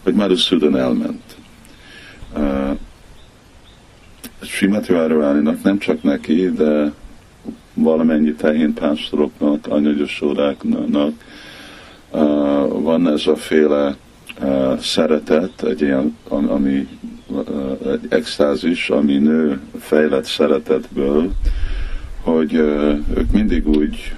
hogy 0.04 0.14
Madhusudan 0.14 0.78
elment. 0.78 1.36
Uh, 2.36 2.78
Simati 4.42 4.94
Váraváninak 4.94 5.64
nem 5.64 5.78
csak 5.78 6.04
neki, 6.04 6.52
de 6.52 6.92
valamennyi 7.84 8.34
tehén 8.34 8.74
pásztoroknak, 8.74 9.68
uh, 12.12 12.82
van 12.82 13.08
ez 13.08 13.28
a 13.28 13.36
féle 13.36 13.96
szeretet, 14.80 15.64
egy 15.64 15.82
ilyen, 15.82 16.18
ami 16.28 16.88
egy 17.86 18.06
extázis, 18.10 18.90
ami 18.90 19.18
nő 19.18 19.62
fejlett 19.80 20.26
szeretetből, 20.26 21.32
hogy 22.22 22.54
ők 23.14 23.32
mindig 23.32 23.68
úgy, 23.68 24.16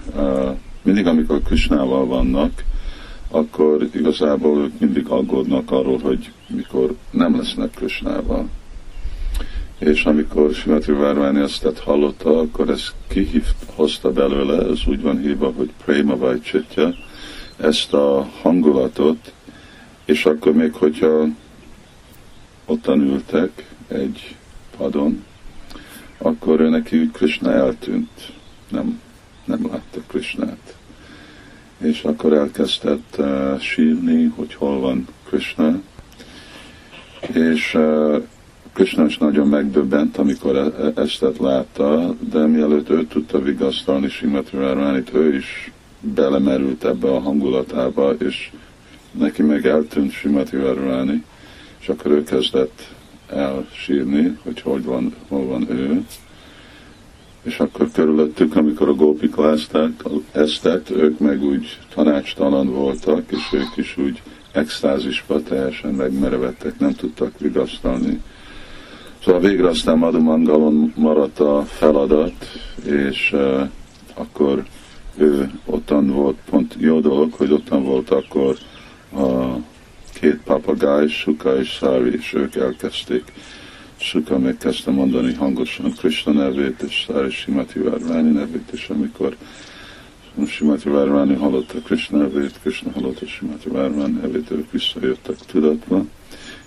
mindig 0.82 1.08
amikor 1.08 1.42
Krisnával 1.42 2.06
vannak, 2.06 2.64
akkor 3.32 3.88
igazából 3.94 4.60
ők 4.60 4.80
mindig 4.80 5.08
aggódnak 5.08 5.72
arról, 5.72 6.00
hogy 6.00 6.32
mikor 6.48 6.96
nem 7.12 7.38
lesznek 7.38 7.70
Krisnával 7.70 8.50
és 9.82 10.06
amikor 10.06 10.54
Simati 10.54 10.92
Várváni 10.92 11.40
azt 11.40 11.78
hallotta, 11.84 12.40
akkor 12.40 12.70
ezt 12.70 12.94
kihívt, 13.08 13.56
hozta 13.76 14.12
belőle, 14.12 14.70
ez 14.70 14.80
úgy 14.88 15.02
van 15.02 15.20
hívva, 15.20 15.52
hogy 15.56 15.70
Prema 15.86 16.18
Vajcsitja, 16.18 16.96
ezt 17.58 17.94
a 17.94 18.30
hangulatot, 18.42 19.34
és 20.06 20.26
akkor 20.26 20.54
még, 20.54 20.74
hogyha 20.74 21.26
ottan 22.66 23.02
ültek 23.02 23.68
egy 23.88 24.36
padon, 24.78 25.24
akkor 26.18 26.60
ő 26.60 26.70
neki 26.70 27.10
Krishna 27.14 27.52
eltűnt, 27.52 28.32
nem, 28.70 29.02
nem 29.46 29.68
látta 29.72 30.00
Krishnát. 30.08 30.76
És 31.78 32.04
akkor 32.04 32.34
elkezdett 32.34 33.16
uh, 33.18 33.60
sírni, 33.60 34.24
hogy 34.36 34.54
hol 34.54 34.80
van 34.80 35.08
Krishna, 35.28 35.82
és 37.34 37.74
uh, 37.74 38.24
Krishna 38.74 39.06
is 39.06 39.18
nagyon 39.18 39.48
megdöbbent, 39.48 40.18
amikor 40.18 40.56
e- 40.56 40.84
e- 40.84 41.02
ezt 41.02 41.26
látta, 41.40 42.16
de 42.32 42.46
mielőtt 42.46 42.90
ő 42.90 43.06
tudta 43.06 43.42
vigasztalni 43.42 44.10
Simati 44.10 44.58
Várvánit, 44.58 45.14
ő 45.14 45.36
is 45.36 45.72
belemerült 46.00 46.84
ebbe 46.84 47.08
a 47.08 47.20
hangulatába, 47.20 48.14
és 48.14 48.52
neki 49.12 49.42
meg 49.42 49.66
eltűnt 49.66 50.12
Simati 50.12 50.58
Várváni, 50.58 51.24
és 51.80 51.90
akkor 51.90 52.12
ő 52.12 52.24
kezdett 52.24 52.94
elsírni, 53.28 54.38
hogy 54.44 54.62
hogy 54.62 54.84
van, 54.84 55.16
hol 55.28 55.46
van 55.46 55.70
ő. 55.70 56.06
És 57.44 57.60
akkor 57.60 57.92
körülöttük, 57.92 58.56
amikor 58.56 58.90
a 58.90 58.94
gópik 58.94 59.36
lázták, 59.36 59.92
eztek, 60.32 60.90
ők 60.90 61.20
meg 61.20 61.44
úgy 61.44 61.80
tanácstalan 61.94 62.68
voltak, 62.68 63.32
és 63.32 63.50
ők 63.52 63.78
is 63.78 63.98
úgy 63.98 64.22
extázisba 64.52 65.44
teljesen 65.44 65.94
megmerevettek, 65.94 66.80
nem 66.80 66.94
tudtak 66.96 67.40
vigasztalni 67.40 68.22
Szóval 69.24 69.42
végre 69.42 69.68
aztán 69.68 69.98
Madhumangalon 69.98 70.94
maradt 70.96 71.40
a 71.40 71.64
feladat, 71.66 72.34
és 72.86 73.32
uh, 73.34 73.70
akkor 74.14 74.66
ő 75.18 75.52
ottan 75.66 76.08
volt, 76.08 76.38
pont 76.50 76.76
jó 76.80 77.00
dolog, 77.00 77.34
hogy 77.34 77.52
ottan 77.52 77.84
volt 77.84 78.10
akkor 78.10 78.58
a 79.14 79.56
két 80.14 80.42
papagáj, 80.44 81.08
Suka 81.08 81.60
és 81.60 81.78
Szári, 81.80 82.14
és 82.14 82.34
ők 82.34 82.56
elkezdték. 82.56 83.24
Suka 83.96 84.38
megkezdte 84.38 84.92
mondani 84.92 85.34
hangosan 85.34 85.92
Krishna 85.92 86.32
nevét, 86.32 86.82
és 86.82 87.06
Szári 87.08 87.30
Simati 87.30 87.80
Várványi 87.80 88.32
nevét, 88.32 88.70
és 88.72 88.90
amikor 88.90 89.36
Simati 90.48 90.90
Várványi 90.90 91.34
hallotta 91.34 91.80
Krishna 91.80 92.18
nevét, 92.18 92.60
Krishna 92.62 92.92
hallotta 92.92 93.26
Simati 93.26 93.70
Várványi 93.70 94.20
nevét, 94.22 94.52
ők 94.52 94.72
visszajöttek 94.72 95.36
tudatba, 95.36 96.06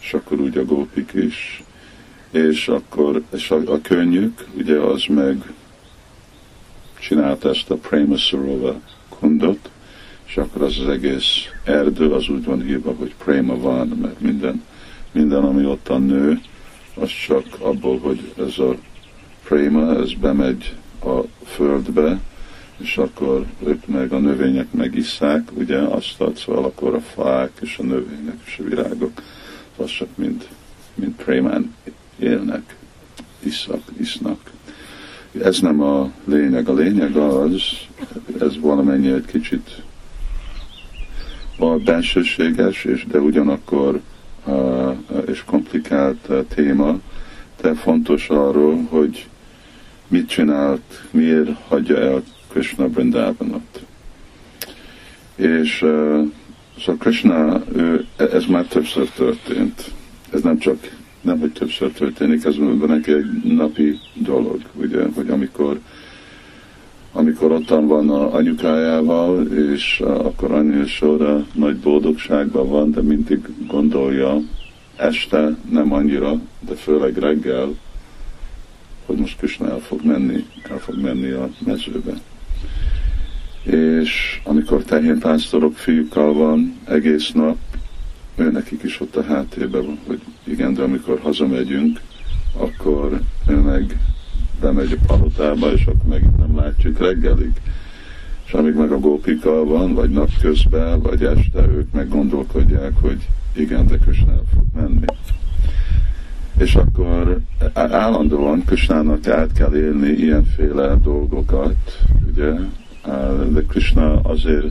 és 0.01 0.13
akkor 0.13 0.41
úgy 0.41 0.57
a 0.57 0.65
gópik 0.65 1.13
is 1.15 1.63
és 2.35 2.69
akkor 2.69 3.23
és 3.35 3.51
a, 3.51 3.73
a 3.73 3.81
könnyük, 3.81 4.47
ugye 4.57 4.79
az 4.79 5.05
meg 5.09 5.53
csinált 6.99 7.45
ezt 7.45 7.71
a 7.71 7.75
Prema 7.75 8.17
Sarova 8.17 8.81
kundot, 9.09 9.71
és 10.27 10.37
akkor 10.37 10.63
az 10.63 10.79
az 10.79 10.89
egész 10.89 11.49
erdő 11.65 12.13
az 12.13 12.29
úgy 12.29 12.45
van 12.45 12.63
hívva, 12.63 12.95
hogy 12.99 13.15
Prema 13.25 13.59
van, 13.59 13.89
mert 13.89 14.21
minden, 14.21 14.63
minden 15.13 15.45
ami 15.45 15.65
ott 15.65 15.89
a 15.89 15.99
nő, 15.99 16.41
az 16.95 17.11
csak 17.27 17.47
abból, 17.59 17.99
hogy 17.99 18.33
ez 18.39 18.59
a 18.59 18.77
Prema, 19.45 20.01
ez 20.01 20.13
bemegy 20.15 20.75
a 21.05 21.21
földbe, 21.45 22.21
és 22.77 22.97
akkor 22.97 23.47
ők 23.67 23.87
meg 23.87 24.13
a 24.13 24.19
növények 24.19 24.73
megisszák, 24.73 25.49
ugye 25.53 25.79
azt 25.79 26.21
ad, 26.21 26.37
szóval 26.37 26.65
akkor 26.65 26.95
a 26.95 27.01
fák 27.01 27.51
és 27.61 27.79
a 27.79 27.83
növények 27.83 28.39
és 28.47 28.59
a 28.59 28.69
virágok, 28.69 29.23
az 29.77 29.91
csak 29.91 30.09
mind, 30.15 30.49
mind 30.95 31.13
prémán 31.13 31.75
élnek, 32.19 32.77
iszak, 33.43 33.83
isznak. 33.97 34.51
Ez 35.43 35.59
nem 35.59 35.81
a 35.81 36.11
lényeg. 36.25 36.69
A 36.69 36.75
lényeg 36.75 37.17
az, 37.17 37.63
ez 38.41 38.61
valamennyi 38.61 39.11
egy 39.11 39.25
kicsit 39.25 39.83
a 41.59 41.67
bensőséges, 41.67 42.85
és 42.85 43.05
de 43.11 43.19
ugyanakkor 43.19 44.01
és 45.27 45.45
komplikált 45.45 46.29
téma, 46.49 46.99
de 47.61 47.75
fontos 47.75 48.29
arról, 48.29 48.83
hogy 48.83 49.29
mit 50.09 50.29
csinált, 50.29 51.03
miért 51.11 51.51
hagyja 51.69 51.99
el 51.99 52.23
Krishna 52.49 52.89
Brindavanot. 52.89 53.85
És 55.35 55.77
szóval 56.79 56.97
Krishna, 56.99 57.63
ő, 57.75 58.07
ez 58.17 58.45
már 58.45 58.65
többször 58.65 59.09
történt. 59.09 59.91
Ez 60.33 60.41
nem 60.41 60.59
csak 60.59 60.97
nem, 61.25 61.39
hogy 61.39 61.53
többször 61.53 61.93
történik, 61.93 62.45
ez 62.45 62.55
neki 62.87 63.13
egy 63.13 63.55
napi 63.55 63.99
dolog, 64.15 64.61
ugye, 64.75 65.03
hogy 65.15 65.31
amikor 65.31 65.81
amikor 67.17 67.53
ottan 67.53 67.87
van 67.87 68.11
a 68.11 68.35
anyukájával, 68.35 69.47
és 69.47 70.01
akkor 70.01 70.53
annyi 70.53 70.87
sorra 70.87 71.47
nagy 71.53 71.77
boldogságban 71.77 72.69
van, 72.69 72.91
de 72.91 73.03
mindig 73.03 73.49
gondolja 73.67 74.41
este, 74.97 75.57
nem 75.71 75.93
annyira, 75.93 76.41
de 76.61 76.75
főleg 76.75 77.19
reggel, 77.19 77.75
hogy 79.07 79.17
most 79.17 79.39
Krishna 79.39 79.71
el 79.71 79.79
fog 79.79 80.05
menni, 80.05 80.45
el 80.71 80.79
fog 80.79 81.01
menni 81.01 81.31
a 81.31 81.51
mezőbe. 81.67 82.13
És 83.63 84.41
amikor 84.45 84.83
tehénpásztorok 84.83 85.77
fiúkkal 85.77 86.33
van 86.33 86.77
egész 86.85 87.33
nap, 87.33 87.57
ő 88.37 88.51
nekik 88.51 88.83
is 88.83 89.01
ott 89.01 89.17
a 89.17 89.23
háttérben 89.23 89.87
van, 89.87 89.99
hogy 90.07 90.21
igen, 90.45 90.75
de 90.75 90.83
amikor 90.83 91.19
hazamegyünk, 91.23 92.01
akkor 92.57 93.21
ő 93.47 93.57
meg 93.57 93.99
bemegy 94.61 94.93
a 94.93 95.05
palotába, 95.07 95.73
és 95.73 95.87
akkor 95.87 96.09
meg 96.09 96.37
nem 96.39 96.57
látjuk 96.57 96.99
reggelig. 96.99 97.53
És 98.47 98.53
amíg 98.53 98.75
meg 98.75 98.93
a 98.93 98.99
gópika 98.99 99.65
van, 99.65 99.95
vagy 99.95 100.11
napközben, 100.11 101.01
vagy 101.01 101.23
este, 101.25 101.67
ők 101.69 101.93
meg 101.93 102.09
gondolkodják, 102.09 102.93
hogy 103.01 103.29
igen, 103.53 103.87
de 103.87 103.97
Krishna 103.97 104.33
fog 104.55 104.65
menni. 104.75 105.05
És 106.59 106.75
akkor 106.75 107.41
állandóan 107.73 108.65
Krishnának 108.65 109.27
át 109.27 109.53
kell 109.53 109.75
élni 109.75 110.09
ilyenféle 110.09 110.97
dolgokat, 111.03 111.99
ugye, 112.27 112.53
de 113.53 113.63
Krishna 113.69 114.21
azért 114.21 114.67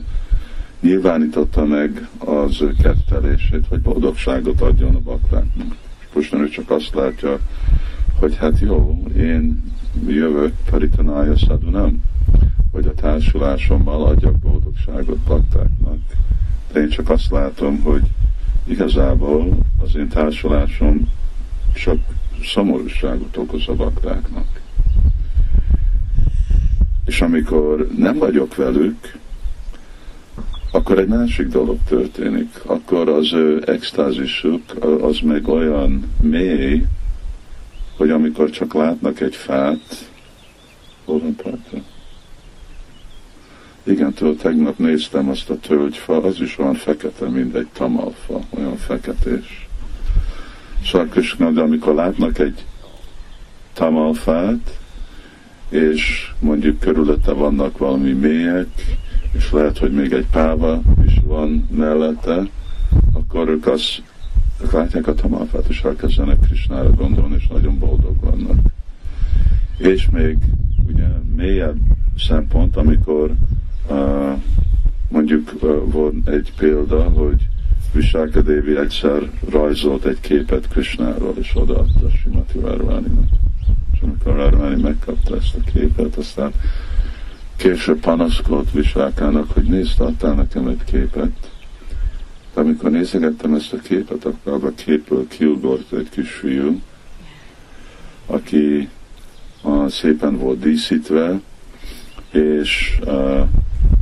nyilvánította 0.84 1.64
meg 1.64 2.08
az 2.18 2.62
ő 2.62 2.74
kettelését, 2.82 3.66
hogy 3.68 3.80
boldogságot 3.80 4.60
adjon 4.60 4.94
a 4.94 5.00
bakráknak. 5.00 5.76
Most 6.14 6.34
ő 6.34 6.48
csak 6.48 6.70
azt 6.70 6.94
látja, 6.94 7.38
hogy 8.18 8.36
hát 8.36 8.58
jó, 8.60 9.02
én 9.16 9.72
jövök 10.06 10.52
Paritanája 10.70 11.34
nem, 11.70 11.82
hogy 11.82 11.98
hogy 12.72 12.86
a 12.86 12.94
társulásommal 12.94 14.04
adjak 14.04 14.38
boldogságot 14.38 15.18
baktáknak. 15.18 15.98
De 16.72 16.80
én 16.80 16.88
csak 16.88 17.10
azt 17.10 17.30
látom, 17.30 17.80
hogy 17.80 18.02
igazából 18.64 19.58
az 19.82 19.96
én 19.96 20.08
társulásom 20.08 21.08
csak 21.74 21.98
szomorúságot 22.42 23.36
okoz 23.36 23.68
a 23.68 23.74
baktáknak. 23.74 24.60
És 27.06 27.20
amikor 27.20 27.88
nem 27.96 28.18
vagyok 28.18 28.56
velük, 28.56 29.18
akkor 30.74 30.98
egy 30.98 31.08
másik 31.08 31.48
dolog 31.48 31.78
történik. 31.88 32.60
Akkor 32.62 33.08
az 33.08 33.32
ő 33.32 33.62
extázisuk 33.66 34.62
az 35.02 35.18
meg 35.18 35.48
olyan 35.48 36.12
mély, 36.20 36.84
hogy 37.96 38.10
amikor 38.10 38.50
csak 38.50 38.74
látnak 38.74 39.20
egy 39.20 39.36
fát, 39.36 40.10
hol 41.04 41.18
van 41.18 41.34
partra? 41.34 41.78
Igen, 43.82 44.12
tőle 44.12 44.34
tegnap 44.34 44.78
néztem 44.78 45.28
azt 45.28 45.50
a 45.50 45.58
tölgyfa, 45.58 46.22
az 46.22 46.40
is 46.40 46.58
olyan 46.58 46.74
fekete, 46.74 47.28
mint 47.28 47.54
egy 47.54 47.68
tamalfa, 47.72 48.40
olyan 48.50 48.76
feketés. 48.76 49.68
Sarkösnő, 50.82 51.52
de 51.52 51.60
amikor 51.60 51.94
látnak 51.94 52.38
egy 52.38 52.64
tamalfát, 53.72 54.78
és 55.68 56.32
mondjuk 56.40 56.80
körülötte 56.80 57.32
vannak 57.32 57.78
valami 57.78 58.12
mélyek, 58.12 58.68
és 59.36 59.52
lehet, 59.52 59.78
hogy 59.78 59.92
még 59.92 60.12
egy 60.12 60.26
páva 60.30 60.80
is 61.06 61.20
van 61.24 61.68
mellette, 61.70 62.48
akkor 63.12 63.48
ők 63.48 63.66
azt 63.66 64.02
ők 64.62 64.72
látják 64.72 65.06
a 65.06 65.14
tamalfát, 65.14 65.66
és 65.68 65.82
elkezdenek 65.82 66.40
Krisnára 66.40 66.90
gondolni, 66.90 67.34
és 67.34 67.46
nagyon 67.46 67.78
boldog 67.78 68.20
vannak. 68.20 68.58
És 69.76 70.08
még 70.10 70.36
ugye 70.88 71.06
mélyebb 71.36 71.76
szempont, 72.18 72.76
amikor 72.76 73.30
uh, 73.88 74.32
mondjuk 75.08 75.52
uh, 75.60 75.92
volt 75.92 76.28
egy 76.28 76.52
példa, 76.56 77.02
hogy 77.02 77.48
Visáka 77.92 78.40
egyszer 78.80 79.30
rajzolt 79.50 80.04
egy 80.04 80.20
képet 80.20 80.68
Krishnáról, 80.68 81.34
és 81.38 81.52
odaadta 81.54 82.08
Simati 82.22 82.58
Várváninak. 82.58 83.28
És 83.92 84.00
amikor 84.00 84.34
Várváni 84.34 84.82
megkapta 84.82 85.36
ezt 85.36 85.54
a 85.54 85.70
képet, 85.72 86.16
aztán 86.16 86.52
később 87.56 88.00
panaszkolt 88.00 88.72
Visákának, 88.72 89.50
hogy 89.50 89.64
nézd, 89.64 90.00
adtál 90.00 90.34
nekem 90.34 90.66
egy 90.66 90.84
képet. 90.84 91.50
De 92.54 92.60
amikor 92.60 92.90
nézegettem 92.90 93.54
ezt 93.54 93.72
a 93.72 93.76
képet, 93.76 94.24
akkor 94.24 94.64
a 94.64 94.74
képből 94.74 95.28
kiugort 95.28 95.92
egy 95.92 96.08
kisfiú, 96.08 96.80
aki 98.26 98.88
uh, 99.62 99.88
szépen 99.88 100.38
volt 100.38 100.58
díszítve, 100.58 101.40
és 102.30 102.98
uh, 103.04 103.48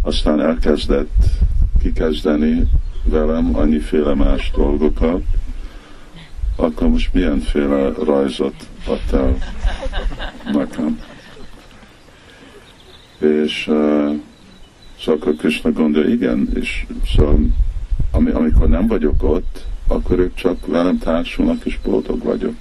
aztán 0.03 0.41
elkezdett 0.41 1.25
kikezdeni 1.83 2.69
velem 3.05 3.57
annyiféle 3.57 4.15
más 4.15 4.51
dolgokat, 4.55 5.23
akkor 6.57 6.89
most 6.89 7.15
milyenféle 7.15 7.93
rajzot 8.05 8.69
adtál 8.87 9.37
nekem? 10.53 11.01
És 13.23 13.67
uh, 13.69 14.21
szóval 15.01 15.21
akkor 15.21 15.37
Krishna 15.37 15.73
gondolja, 15.73 16.15
igen, 16.15 16.49
és 16.55 16.87
szóval 17.17 17.39
ami, 18.13 18.31
amikor 18.31 18.69
nem 18.69 18.87
vagyok 18.87 19.23
ott, 19.23 19.65
akkor 19.89 20.19
ők 20.19 20.35
csak 20.35 20.67
velem 20.67 20.99
társulnak, 20.99 21.65
és 21.65 21.79
boldog 21.85 22.23
vagyok. 22.23 22.55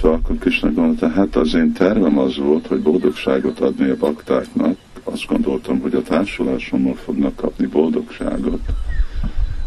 Szóval 0.00 0.20
akkor 0.22 0.38
Krishna 0.38 0.72
gondolta, 0.72 1.08
hát 1.08 1.36
az 1.36 1.54
én 1.54 1.72
tervem 1.72 2.18
az 2.18 2.36
volt, 2.36 2.66
hogy 2.66 2.80
boldogságot 2.80 3.60
adni 3.60 3.88
a 3.88 3.96
baktáknak, 3.96 4.76
azt 5.04 5.26
gondoltam, 5.26 5.80
hogy 5.80 5.94
a 5.94 6.02
társulásommal 6.02 6.94
fognak 6.94 7.36
kapni 7.36 7.66
boldogságot. 7.66 8.60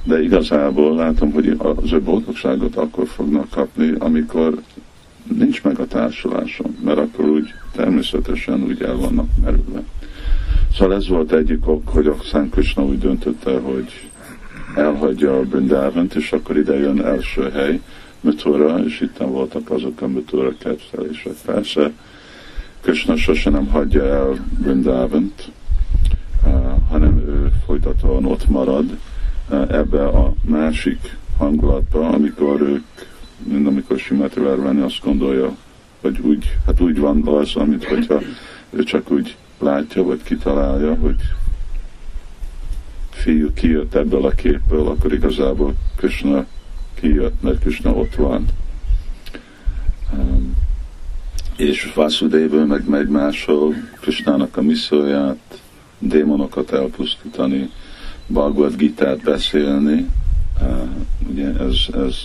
De 0.03 0.21
igazából 0.21 0.95
látom, 0.95 1.31
hogy 1.31 1.55
az 1.57 1.91
ő 1.91 2.01
boldogságot 2.01 2.75
akkor 2.75 3.07
fognak 3.07 3.49
kapni, 3.49 3.93
amikor 3.97 4.61
nincs 5.23 5.63
meg 5.63 5.79
a 5.79 5.87
társulásom, 5.87 6.77
mert 6.83 6.97
akkor 6.97 7.25
úgy 7.25 7.47
természetesen 7.71 8.63
úgy 8.63 8.81
el 8.81 8.95
vannak 8.95 9.27
merülve. 9.43 9.83
Szóval 10.77 10.95
ez 10.95 11.07
volt 11.07 11.31
egyik 11.31 11.67
ok, 11.67 11.87
hogy 11.89 12.07
a 12.07 12.15
Szent 12.23 12.55
úgy 12.75 12.99
döntötte, 12.99 13.59
hogy 13.59 14.09
elhagyja 14.75 15.37
a 15.37 15.41
Brindávant, 15.41 16.15
és 16.15 16.31
akkor 16.31 16.57
ide 16.57 16.77
jön 16.77 17.05
első 17.05 17.49
hely, 17.49 17.81
Mutura, 18.21 18.83
és 18.85 19.01
itt 19.01 19.17
voltak 19.17 19.69
azok 19.69 20.01
a 20.01 20.07
Mutura 20.07 20.53
kedvelések. 20.57 21.33
Persze, 21.45 21.91
Krishna 22.81 23.15
sose 23.15 23.49
nem 23.49 23.67
hagyja 23.67 24.05
el 24.05 24.45
Brindávant, 24.59 25.51
uh, 26.43 26.51
hanem 26.89 27.17
ő 27.17 27.51
folytatóan 27.65 28.25
ott 28.25 28.49
marad 28.49 28.97
uh, 29.49 29.61
ebbe 29.71 30.05
a 30.05 30.33
másik 30.45 31.17
hangulatba, 31.37 32.07
amikor 32.07 32.61
ők, 32.61 32.85
mind 33.43 33.67
amikor 33.67 33.99
Simati 33.99 34.39
Vervani 34.39 34.81
azt 34.81 35.01
gondolja, 35.03 35.55
hogy 36.01 36.19
úgy, 36.19 36.57
hát 36.65 36.79
úgy 36.79 36.99
van 36.99 37.27
az, 37.27 37.55
amit 37.55 37.83
hogyha 37.83 38.21
ő 38.69 38.83
csak 38.83 39.11
úgy 39.11 39.35
látja, 39.59 40.03
vagy 40.03 40.23
kitalálja, 40.23 40.95
hogy 40.95 41.15
fiú 43.09 43.53
kijött 43.53 43.95
ebből 43.95 44.25
a 44.25 44.29
képből, 44.29 44.87
akkor 44.87 45.13
igazából 45.13 45.73
Krishna 45.95 46.45
kijött, 46.93 47.41
mert 47.41 47.59
Krishna 47.59 47.91
ott 47.91 48.15
van. 48.15 48.45
És 51.57 51.91
Vasudeva 51.95 52.65
meg 52.65 52.89
megy 52.89 53.07
máshol 53.07 53.73
Krishnának 53.99 54.57
a 54.57 54.61
misszióját, 54.61 55.61
démonokat 55.99 56.71
elpusztítani, 56.71 57.69
Bhagavad 58.27 58.75
Gitát 58.75 59.21
beszélni, 59.21 60.09
uh, 60.61 60.89
ugye 61.29 61.47
ez, 61.47 61.75
ez, 62.07 62.15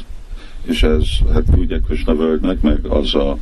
és 0.62 0.83
ez, 0.83 1.05
hát 1.33 1.44
ugye 1.57 1.79
Krishna 1.87 2.16
völgynek 2.16 2.61
meg 2.61 2.87
az 2.87 3.14
a 3.14 3.37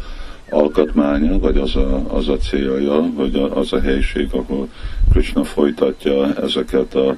alkotmánya, 0.51 1.39
vagy 1.39 1.57
az 1.57 1.77
a, 1.77 2.15
az 2.15 2.29
a 2.29 2.37
célja, 2.37 3.13
vagy 3.15 3.35
az 3.55 3.73
a 3.73 3.81
helység, 3.81 4.29
ahol 4.33 4.69
Krishna 5.11 5.45
folytatja 5.45 6.35
ezeket 6.35 6.95
a 6.95 7.17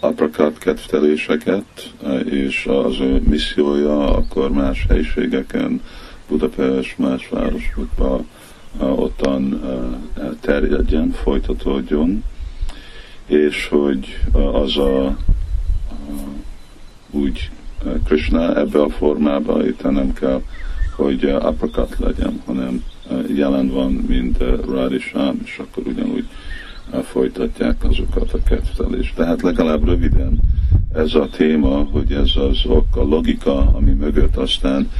aprakat 0.00 0.58
kedvteléseket, 0.58 1.92
és 2.24 2.66
az 2.66 3.00
ő 3.00 3.22
missziója 3.28 4.16
akkor 4.16 4.50
más 4.50 4.86
helységeken, 4.88 5.80
Budapest, 6.28 6.98
más 6.98 7.28
városokban 7.28 8.26
ottan 8.78 9.60
terjedjen, 10.40 11.10
folytatódjon, 11.10 12.24
és 13.26 13.68
hogy 13.68 14.18
az 14.52 14.76
a 14.76 15.16
úgy 17.10 17.50
Krishna 18.04 18.56
ebbe 18.56 18.82
a 18.82 18.88
formába 18.88 19.66
itt 19.66 19.90
nem 19.90 20.12
kell, 20.12 20.42
hogy 20.96 21.24
aprakat 21.24 21.96
legyen, 21.98 22.40
hanem 22.46 22.84
jelen 23.34 23.68
van, 23.68 23.92
mint 23.92 24.38
Radisham, 24.66 25.40
és 25.44 25.58
akkor 25.58 25.86
ugyanúgy 25.86 26.28
folytatják 27.02 27.84
azokat 27.84 28.32
a 28.32 28.42
kettelést. 28.42 29.14
Tehát 29.14 29.42
legalább 29.42 29.84
röviden 29.84 30.40
ez 30.92 31.14
a 31.14 31.28
téma, 31.28 31.82
hogy 31.92 32.12
ez 32.12 32.30
az 32.36 32.64
ok, 32.66 32.96
a 32.96 33.02
logika, 33.02 33.70
ami 33.72 33.92
mögött 33.92 34.36
aztán 34.36 34.90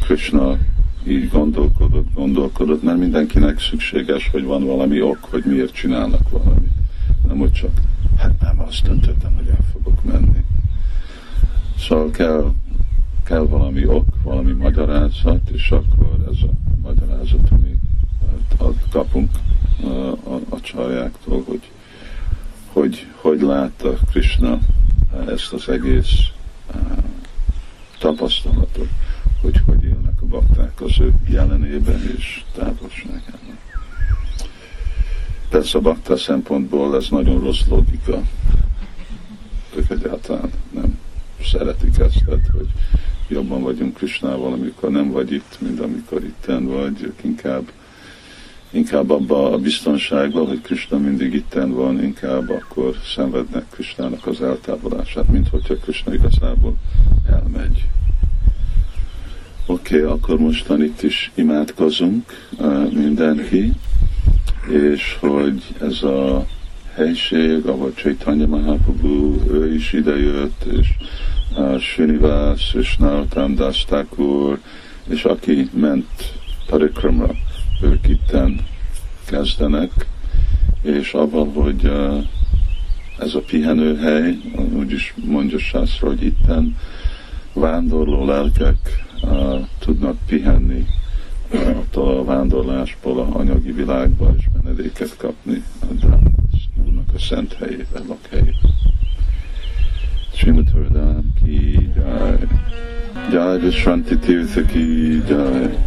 Krishna 0.00 0.58
így 1.06 1.30
gondolkodott, 1.30 2.06
gondolkodott, 2.14 2.82
mert 2.82 2.98
mindenkinek 2.98 3.60
szükséges, 3.60 4.28
hogy 4.32 4.44
van 4.44 4.66
valami 4.66 5.02
ok, 5.02 5.18
hogy 5.30 5.42
miért 5.46 5.72
csinálnak 5.72 6.30
valamit. 6.30 6.72
Nem, 7.28 7.38
hogy 7.38 7.52
csak, 7.52 7.70
hát 8.18 8.40
nem, 8.40 8.60
azt 8.60 8.82
döntöttem, 8.82 9.34
hogy 9.36 9.48
el 9.48 9.64
fogok 9.72 10.04
menni. 10.04 10.38
Szóval 11.88 12.10
kell, 12.10 12.52
kell 13.24 13.46
valami 13.46 13.86
ok, 13.86 14.04
valami 14.22 14.52
magyarázat, 14.52 15.48
és 15.48 15.70
akkor 15.70 16.16
ez 16.30 16.42
a 16.42 16.50
magyarázat, 16.82 17.50
ami 17.50 17.78
kapunk 18.90 19.30
a, 20.24 20.54
a 20.54 20.60
csaljáktól, 20.60 21.42
hogy, 21.46 21.70
hogy 22.72 23.06
hogy 23.20 23.40
látta 23.40 23.94
Krishna 24.10 24.58
ezt 25.26 25.52
az 25.52 25.68
egész 25.68 26.30
tapasztalatot, 27.98 28.88
hogy 29.40 29.60
hogy 29.66 29.84
élnek 29.84 30.22
a 30.22 30.26
bakták 30.26 30.80
az 30.80 31.00
ő 31.00 31.14
jelenében 31.28 32.00
és 32.16 32.44
távolságában. 32.54 33.58
Persze 35.48 35.78
a 35.78 35.80
bakta 35.80 36.16
szempontból 36.16 36.96
ez 36.96 37.06
nagyon 37.10 37.40
rossz 37.40 37.66
logika. 37.68 38.22
Ők 39.76 39.90
egyáltalán 39.90 40.50
nem 40.70 40.98
szeretik 41.52 41.98
ezt, 41.98 42.24
tehát, 42.24 42.46
hogy 42.52 42.66
jobban 43.28 43.62
vagyunk 43.62 43.96
Krisnával, 43.96 44.52
amikor 44.52 44.90
nem 44.90 45.10
vagy 45.10 45.32
itt, 45.32 45.58
mint 45.60 45.80
amikor 45.80 46.24
itten 46.24 46.66
vagy, 46.66 47.12
inkább 47.22 47.70
inkább 48.70 49.10
abba 49.10 49.52
a 49.52 49.58
biztonságban, 49.58 50.46
hogy 50.46 50.60
Krishna 50.60 50.98
mindig 50.98 51.34
itten 51.34 51.72
van, 51.72 52.02
inkább 52.02 52.50
akkor 52.50 52.96
szenvednek 53.14 53.64
Krishnának 53.70 54.26
az 54.26 54.42
eltávolását, 54.42 55.28
mint 55.28 55.48
hogyha 55.48 55.74
Krishna 55.74 56.14
igazából 56.14 56.74
elmegy. 57.30 57.88
Oké, 59.66 60.00
okay, 60.00 60.10
akkor 60.10 60.38
mostan 60.38 60.82
itt 60.82 61.02
is 61.02 61.30
imádkozunk 61.34 62.48
mindenki, 62.92 63.72
és 64.68 65.16
hogy 65.20 65.74
ez 65.80 66.02
a 66.02 66.46
helység, 66.94 67.66
ahol 67.66 67.92
Chaitanya 67.94 68.46
Mahaprabhu, 68.46 69.40
ő 69.50 69.74
is 69.74 69.92
idejött, 69.92 70.64
és 70.64 70.88
Srinivas, 71.78 72.74
és 72.74 72.96
Narottam 72.96 73.54
Das 73.54 73.84
Thakur, 73.84 74.60
és 75.08 75.24
aki 75.24 75.70
ment 75.72 76.38
Parikramra, 76.66 77.34
ők 77.82 78.08
itten 78.08 78.60
kezdenek, 79.24 79.90
és 80.82 81.12
abban, 81.12 81.52
hogy 81.52 81.92
ez 83.18 83.34
a 83.34 83.40
pihenőhely, 83.40 84.38
úgyis 84.72 85.14
mondja 85.24 85.58
Sászra, 85.58 86.08
hogy 86.08 86.22
itten 86.22 86.76
vándorló 87.52 88.24
lelkek 88.24 89.04
tudnak 89.78 90.16
pihenni 90.26 90.86
a 91.94 92.24
vándorlásból 92.24 93.18
a 93.18 93.28
anyagi 93.38 93.72
világba, 93.72 94.34
és 94.38 94.44
menedéket 94.62 95.16
kapni, 95.16 95.62
de 96.00 96.06
úrnak 96.84 97.08
a 97.14 97.18
szent 97.18 97.52
helyét, 97.52 97.86
a 97.94 98.00
lakhelyét. 98.08 98.56
Ki 101.44 101.90
jai, 101.96 102.48
jai 103.32 103.58
Vishwanti 103.58 104.18
Tirtha 104.18 104.62
ki 104.66 105.22
jai. 105.28 105.78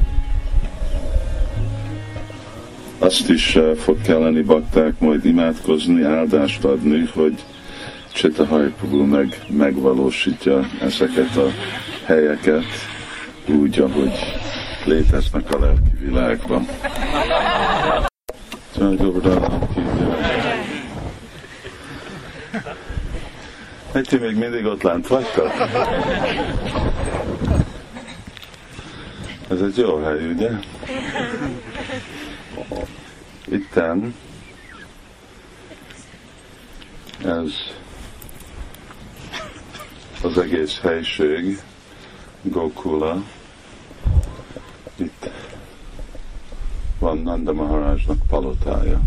Azt 2.99 3.29
is 3.29 3.55
uh, 3.55 3.75
fog 3.75 4.01
kelleni 4.01 4.41
bakták 4.41 4.99
majd 4.99 5.25
imádkozni, 5.25 6.03
áldást 6.03 6.63
adni, 6.63 7.09
hogy 7.13 7.43
Csita 8.13 8.45
Hajpugú 8.45 9.03
meg 9.03 9.39
megvalósítja 9.49 10.69
ezeket 10.81 11.35
a 11.35 11.47
helyeket 12.05 12.65
úgy, 13.45 13.79
ahogy 13.79 14.13
léteznek 14.85 15.53
a 15.55 15.59
lelki 15.59 15.91
világban. 15.99 16.67
Egy 23.95 24.07
ti 24.07 24.17
még 24.17 24.35
mindig 24.35 24.65
ott 24.65 24.81
lent 24.81 25.07
vagytok? 25.07 25.51
Ez 29.49 29.61
egy 29.61 29.77
jó 29.77 30.03
hely, 30.03 30.31
ugye? 30.31 30.49
Itten 33.47 34.15
ez 37.25 37.51
az 40.23 40.37
egész 40.37 40.79
helység, 40.79 41.61
Gokula, 42.41 43.23
itt 44.95 45.29
van 46.99 47.17
Nanda 47.17 47.53
Maharajnak 47.53 48.27
palotája, 48.27 48.99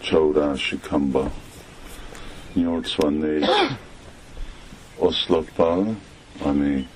Csaurási 0.00 0.78
Kamba, 0.88 1.30
84 2.56 3.44
oszloppal, 4.98 5.96
ami 6.42 6.88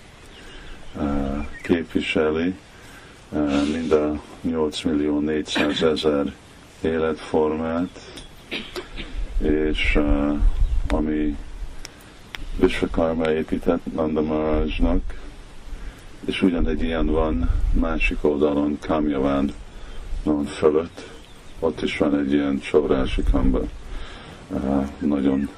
uh, 0.97 1.47
képviseli 1.63 2.55
uh, 3.29 3.69
mind 3.73 3.93
a 3.93 4.21
8 4.41 4.83
millió 4.83 5.19
400 5.19 5.83
ezer 5.83 6.35
életformát, 6.81 8.01
és 9.39 9.95
uh, 9.97 10.39
ami 10.89 11.37
Vishvakarma 12.57 13.31
épített 13.31 13.95
Nanda 13.95 14.23
Maharajnak, 14.23 15.21
és 16.25 16.43
ugyanegy 16.43 16.83
ilyen 16.83 17.07
van 17.07 17.51
másik 17.73 18.25
oldalon, 18.25 18.79
Kamjaván 18.81 19.53
fölött, 20.47 21.09
ott 21.59 21.83
is 21.83 21.99
van 21.99 22.19
egy 22.19 22.33
ilyen 22.33 22.59
csórási 22.59 23.23
kamba, 23.31 23.59
uh, 23.59 23.69
nagyon 24.99 25.49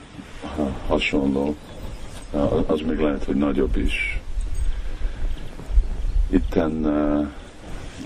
hasonló, 0.87 1.57
az 2.67 2.81
még 2.81 2.99
lehet, 2.99 3.25
hogy 3.25 3.37
nagyobb 3.37 3.77
is. 3.77 4.21
Itten, 6.31 6.87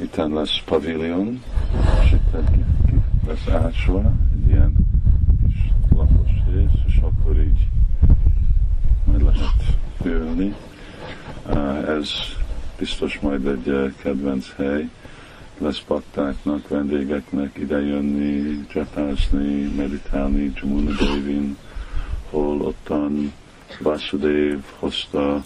itten 0.02 0.32
lesz 0.32 0.62
pavilion, 0.64 1.42
és 2.02 2.12
itten 2.12 2.66
lesz 3.26 3.48
ásva, 3.48 4.12
egy 4.32 4.48
ilyen 4.48 4.72
kis 5.46 5.72
lapos 5.96 6.30
rész, 6.50 6.82
és 6.86 6.96
akkor 6.96 7.38
így 7.38 7.68
majd 9.04 9.22
lehet 9.22 9.78
ülni. 10.04 10.54
Ez 11.88 12.10
biztos 12.78 13.18
majd 13.20 13.46
egy 13.46 13.94
kedvenc 14.02 14.54
hely 14.56 14.88
lesz 15.58 15.82
paktáknak, 15.86 16.68
vendégeknek 16.68 17.58
idejönni, 17.58 18.66
csapászni, 18.66 19.62
meditálni 19.76 20.52
Jamuna 20.60 20.90
hol 22.30 22.60
ottan 22.60 23.32
Vasudev 23.80 24.60
hozta 24.78 25.44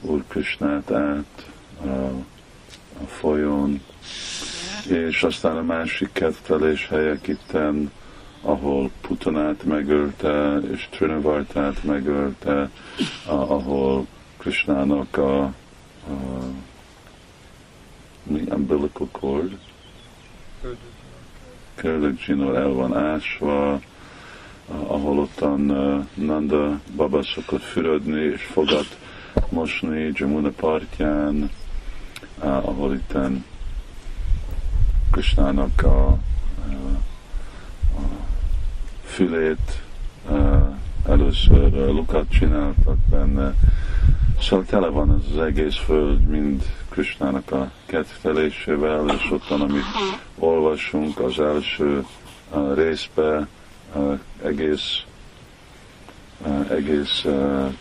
Úr 0.00 0.24
Krishnát 0.28 0.90
át 0.90 1.50
a, 1.84 1.88
a 3.02 3.06
folyón, 3.06 3.80
és 4.88 5.22
aztán 5.22 5.56
a 5.56 5.62
másik 5.62 6.12
kettelés 6.12 6.88
helyek 6.88 7.28
itten, 7.28 7.90
ahol 8.42 8.90
Putanát 9.00 9.64
megölte, 9.64 10.60
és 10.72 10.88
Trinavartát 10.90 11.84
megölte, 11.84 12.70
ahol 13.26 14.06
Krishnának 14.36 15.16
a, 15.16 15.42
a 15.42 15.52
mi 18.22 18.40
umbilical 18.50 19.08
cord, 19.10 19.58
köldögzsinór 21.74 22.56
el 22.56 22.72
van 22.72 22.96
ásva, 22.96 23.80
ahol 24.66 25.18
ottan 25.18 25.60
Nanda 26.14 26.80
Baba 26.96 27.22
szokott 27.22 27.62
fürödni 27.62 28.20
és 28.20 28.42
fogat 28.42 28.98
mosni 29.48 30.10
Jamuna 30.14 30.50
partján, 30.50 31.50
ahol 32.38 32.94
itten 32.94 33.44
Krishnának 35.10 35.82
a, 35.82 36.06
a, 36.06 36.18
a 37.96 38.02
fülét 39.04 39.82
először 41.06 41.72
lukat 41.72 42.30
csináltak 42.30 42.98
benne, 43.10 43.54
Szóval 44.40 44.64
tele 44.64 44.88
van 44.88 45.10
az 45.10 45.38
egész 45.38 45.76
föld, 45.76 46.20
mind 46.20 46.62
Krisnának 46.90 47.52
a 47.52 47.70
kedvelésével, 47.86 49.08
és 49.08 49.30
ottan, 49.30 49.60
amit 49.60 49.84
olvasunk 50.38 51.18
az 51.18 51.40
első 51.40 52.06
részbe, 52.74 53.48
egész, 54.42 55.04
egész 56.68 57.24
uh, 57.24 57.74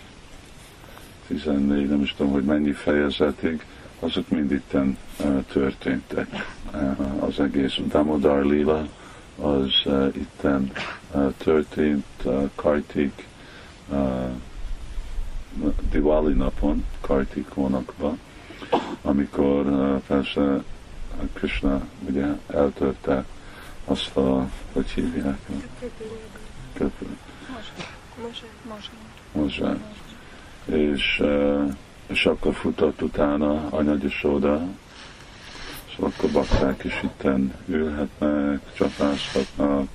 14, 1.28 1.90
nem 1.90 2.02
is 2.02 2.14
tudom, 2.14 2.32
hogy 2.32 2.44
mennyi 2.44 2.72
fejezetig, 2.72 3.66
azok 4.00 4.30
mind 4.30 4.52
itten 4.52 4.98
történtek. 5.52 6.28
Az 7.20 7.40
egész 7.40 7.80
Damodar 7.88 8.46
Lila 8.46 8.88
az 9.36 9.72
itten 10.14 10.72
történt, 11.38 12.06
Kartik, 12.56 13.28
Diwali 15.92 16.34
napon, 16.34 16.86
Kartik 17.02 17.50
hónapban, 17.50 18.20
amikor 19.10 19.66
uh, 19.66 20.02
persze 20.08 20.64
Krishna 21.34 21.82
ugye 22.10 22.26
eltörte 22.48 23.26
azt 23.86 24.16
a, 24.18 24.50
hogy 24.74 24.90
hívják? 24.90 25.40
Köpő. 26.74 27.06
Mozsát. 29.32 29.78
És, 30.66 31.20
uh, 31.22 31.74
és 32.08 32.26
akkor 32.26 32.54
futott 32.54 33.02
utána 33.02 33.68
Anyagyasóda, 33.70 34.62
szóval 35.96 36.12
akkor 36.18 36.32
bakták 36.32 36.84
is 36.84 37.04
itten 37.04 37.54
ülhetnek, 37.68 38.60
csapázhatnak, 38.74 39.90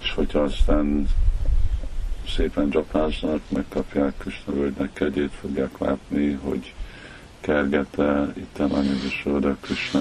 és 0.00 0.12
hogyha 0.12 0.38
aztán 0.38 1.08
szépen 2.28 2.70
csapáznak, 2.70 3.40
megkapják 3.48 4.14
Krishna 4.18 4.52
völgynek 4.52 4.92
kegyét, 4.92 5.32
fogják 5.32 5.78
látni, 5.78 6.32
hogy 6.32 6.74
kergete 7.46 8.32
itten 8.36 8.70
Anyagasóda 8.70 9.56
Krishna 9.60 10.00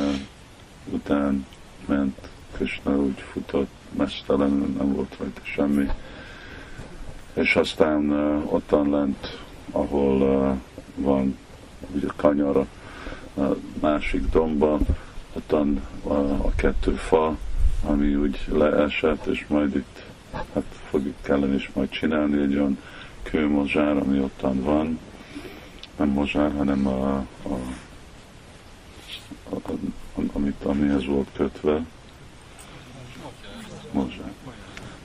után 0.92 1.46
ment, 1.86 2.30
Krishna 2.52 2.96
úgy 2.96 3.24
futott, 3.32 3.70
mesztelenül 3.98 4.68
nem 4.78 4.94
volt 4.94 5.16
rajta 5.20 5.42
semmi. 5.44 5.90
És 7.34 7.56
aztán 7.56 8.10
uh, 8.10 8.54
ottan 8.54 8.90
lent, 8.90 9.40
ahol 9.72 10.22
uh, 10.22 10.58
van 10.96 11.38
ugye 11.96 12.08
kanyara, 12.16 12.66
a 13.38 13.42
másik 13.82 14.30
domba, 14.30 14.80
ottan 15.34 15.82
uh, 16.04 16.46
a 16.46 16.52
kettő 16.56 16.92
fa, 16.92 17.38
ami 17.84 18.16
úgy 18.16 18.40
leesett, 18.48 19.26
és 19.26 19.46
majd 19.48 19.76
itt 19.76 20.04
hát 20.54 20.66
fog 20.90 21.06
itt 21.06 21.22
kellene 21.22 21.56
is 21.56 21.72
majd 21.74 21.90
csinálni 21.90 22.42
egy 22.42 22.56
olyan 22.56 22.78
kőmozsár, 23.24 23.98
ami 23.98 24.20
ottan 24.20 24.64
van, 24.64 25.00
nem 26.06 26.14
mozsár, 26.14 26.52
hanem 26.52 26.88
a, 26.88 27.16
a 27.44 27.60
amit 30.34 30.64
amihez 30.64 31.06
volt 31.06 31.28
kötve. 31.34 31.86
Mozsák. 33.92 34.34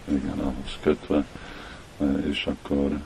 Igen, 0.05 0.39
ahhoz 0.39 0.79
kötve. 0.81 1.25
És 2.31 2.47
akkor 2.47 3.01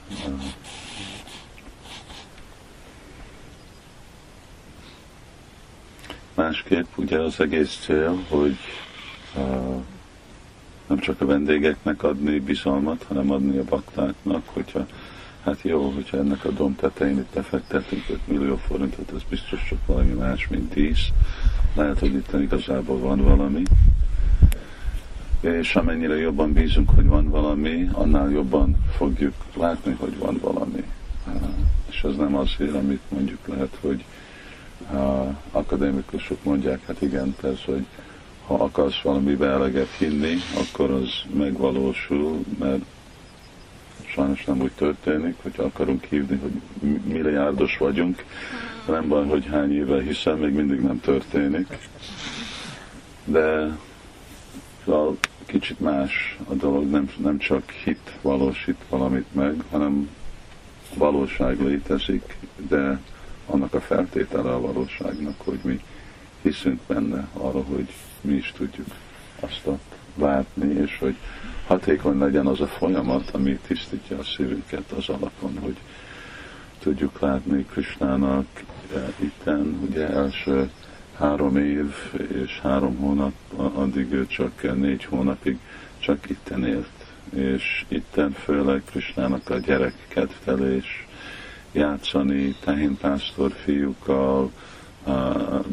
másképp 6.34 6.96
ugye 6.96 7.20
az 7.20 7.40
egész 7.40 7.78
cél, 7.84 8.24
hogy 8.28 8.56
uh, 9.36 9.82
nem 10.86 10.98
csak 10.98 11.20
a 11.20 11.26
vendégeknek 11.26 12.02
adni 12.02 12.40
bizalmat, 12.40 13.02
hanem 13.02 13.30
adni 13.30 13.58
a 13.58 13.64
baktáknak, 13.64 14.48
hogyha 14.48 14.86
hát 15.44 15.62
jó, 15.62 15.90
hogyha 15.90 16.16
ennek 16.16 16.44
a 16.44 16.50
dom 16.50 16.76
tetején 16.76 17.18
itt 17.18 17.34
befektetünk 17.34 18.04
5 18.10 18.18
millió 18.24 18.56
forintot, 18.56 19.12
ez 19.14 19.22
biztos 19.28 19.64
csak 19.68 19.86
valami 19.86 20.12
más, 20.12 20.48
mint 20.48 20.70
10. 20.70 20.98
Lehet, 21.74 21.98
hogy 21.98 22.14
itt 22.14 22.32
igazából 22.32 22.98
van 22.98 23.20
valami. 23.20 23.62
És 25.40 25.76
amennyire 25.76 26.16
jobban 26.16 26.52
bízunk, 26.52 26.90
hogy 26.90 27.06
van 27.06 27.28
valami, 27.28 27.88
annál 27.92 28.30
jobban 28.30 28.76
fogjuk 28.96 29.34
látni, 29.56 29.96
hogy 29.98 30.18
van 30.18 30.38
valami. 30.42 30.84
És 31.90 32.04
ez 32.04 32.16
nem 32.16 32.36
azért, 32.36 32.74
amit 32.74 33.02
mondjuk 33.08 33.46
lehet, 33.46 33.78
hogy 33.80 34.04
akadémikusok 35.50 36.44
mondják, 36.44 36.86
hát 36.86 37.02
igen, 37.02 37.34
persze, 37.40 37.64
hogy 37.64 37.86
ha 38.46 38.54
akarsz 38.54 39.00
valamibe 39.02 39.46
eleget 39.46 39.90
hinni, 39.98 40.34
akkor 40.58 40.90
az 40.90 41.10
megvalósul, 41.34 42.44
mert 42.58 42.84
sajnos 44.14 44.44
nem 44.44 44.60
úgy 44.60 44.72
történik, 44.72 45.34
hogy 45.42 45.52
akarunk 45.56 46.04
hívni, 46.04 46.36
hogy 46.36 46.52
milliárdos 47.04 47.76
vagyunk, 47.78 48.24
nem 48.86 49.08
baj, 49.08 49.26
hogy 49.26 49.46
hány 49.46 49.72
éve 49.72 50.02
hiszen 50.02 50.38
még 50.38 50.52
mindig 50.52 50.80
nem 50.80 51.00
történik. 51.00 51.78
De 53.24 53.76
szóval 54.84 55.16
kicsit 55.46 55.80
más 55.80 56.38
a 56.48 56.54
dolog, 56.54 56.90
nem, 56.90 57.10
nem 57.16 57.38
csak 57.38 57.70
hit 57.70 58.18
valósít 58.22 58.78
valamit 58.88 59.34
meg, 59.34 59.62
hanem 59.70 60.10
valóság 60.94 61.60
létezik, 61.60 62.36
de 62.68 63.00
annak 63.46 63.74
a 63.74 63.80
feltétele 63.80 64.50
a 64.50 64.60
valóságnak, 64.60 65.40
hogy 65.44 65.58
mi 65.62 65.80
hiszünk 66.42 66.80
benne 66.86 67.28
arra, 67.32 67.62
hogy 67.62 67.88
mi 68.20 68.34
is 68.34 68.52
tudjuk 68.56 68.86
azt 69.40 69.68
látni, 70.14 70.74
és 70.74 70.98
hogy 70.98 71.16
hatékony 71.66 72.18
legyen 72.18 72.46
az 72.46 72.60
a 72.60 72.66
folyamat, 72.66 73.30
ami 73.30 73.58
tisztítja 73.66 74.18
a 74.18 74.22
szívünket 74.22 74.90
az 74.90 75.08
alapon, 75.08 75.58
hogy 75.60 75.76
tudjuk 76.78 77.20
látni 77.20 77.64
Krisnának 77.64 78.46
e, 78.94 79.12
itten, 79.16 79.78
ugye 79.88 80.08
első 80.08 80.70
három 81.18 81.56
év 81.56 81.94
és 82.44 82.60
három 82.60 82.96
hónap, 82.96 83.32
addig 83.56 84.12
ő 84.12 84.26
csak 84.26 84.76
négy 84.76 85.04
hónapig 85.04 85.58
csak 85.98 86.30
itten 86.30 86.64
élt. 86.64 86.88
És 87.34 87.84
itten 87.88 88.32
főleg 88.32 88.82
Krisnának 88.84 89.50
a 89.50 89.58
gyerek 89.58 89.94
kedvelés, 90.08 91.06
játszani, 91.72 92.56
tehénpásztor 92.64 93.52
fiúkkal, 93.52 94.50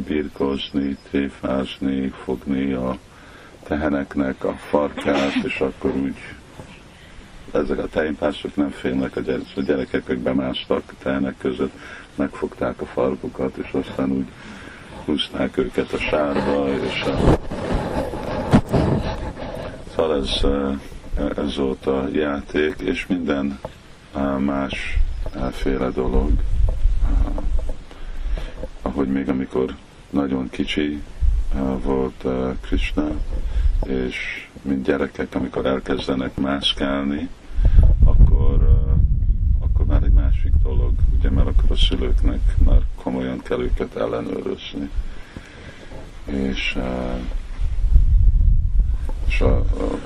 birkozni, 0.07 0.97
tréfázni, 1.09 2.07
fogni 2.23 2.73
a 2.73 2.97
teheneknek 3.63 4.43
a 4.43 4.53
farkát, 4.53 5.35
és 5.43 5.59
akkor 5.59 5.95
úgy 5.95 6.15
ezek 7.51 7.77
a 7.77 7.87
tehénpásztorok 7.87 8.55
nem 8.55 8.69
félnek, 8.69 9.15
a, 9.15 9.19
gyerek, 9.19 9.41
a 9.55 9.61
gyerekek 9.61 10.07
meg 10.07 10.17
bemásztak 10.17 10.83
a 10.87 10.93
tehenek 11.03 11.35
között, 11.37 11.73
megfogták 12.15 12.81
a 12.81 12.85
farkukat, 12.85 13.57
és 13.57 13.71
aztán 13.71 14.11
úgy 14.11 14.27
húzták 15.05 15.57
őket 15.57 15.91
a 15.91 15.97
sárba, 15.97 16.67
és 16.69 17.01
a... 17.01 17.37
Szóval 19.95 20.17
ez, 20.17 20.41
ez 21.37 21.55
volt 21.55 21.85
a 21.85 22.07
játék, 22.11 22.75
és 22.79 23.07
minden 23.07 23.59
más 24.37 24.97
féle 25.51 25.89
dolog, 25.89 26.31
ahogy 28.81 29.07
még 29.07 29.29
amikor 29.29 29.75
nagyon 30.09 30.49
kicsi 30.49 31.01
volt 31.83 32.25
Krishna, 32.61 33.07
és 33.83 34.47
mint 34.61 34.83
gyerekek, 34.83 35.35
amikor 35.35 35.65
elkezdenek 35.65 36.35
mászkálni, 36.35 37.29
akkor, 38.03 38.79
akkor 39.59 39.85
már 39.85 40.03
egy 40.03 40.11
másik 40.11 40.53
dolog, 40.63 40.93
ugye, 41.17 41.29
mert 41.29 41.47
akkor 41.47 41.71
a 41.71 41.75
szülőknek 41.75 42.39
már 42.65 42.81
komolyan 42.95 43.39
kell 43.39 43.59
őket 43.59 43.95
ellenőrizni. 43.95 44.89
És, 46.25 46.77
és 49.27 49.41
a, 49.41 49.57
a 49.57 49.99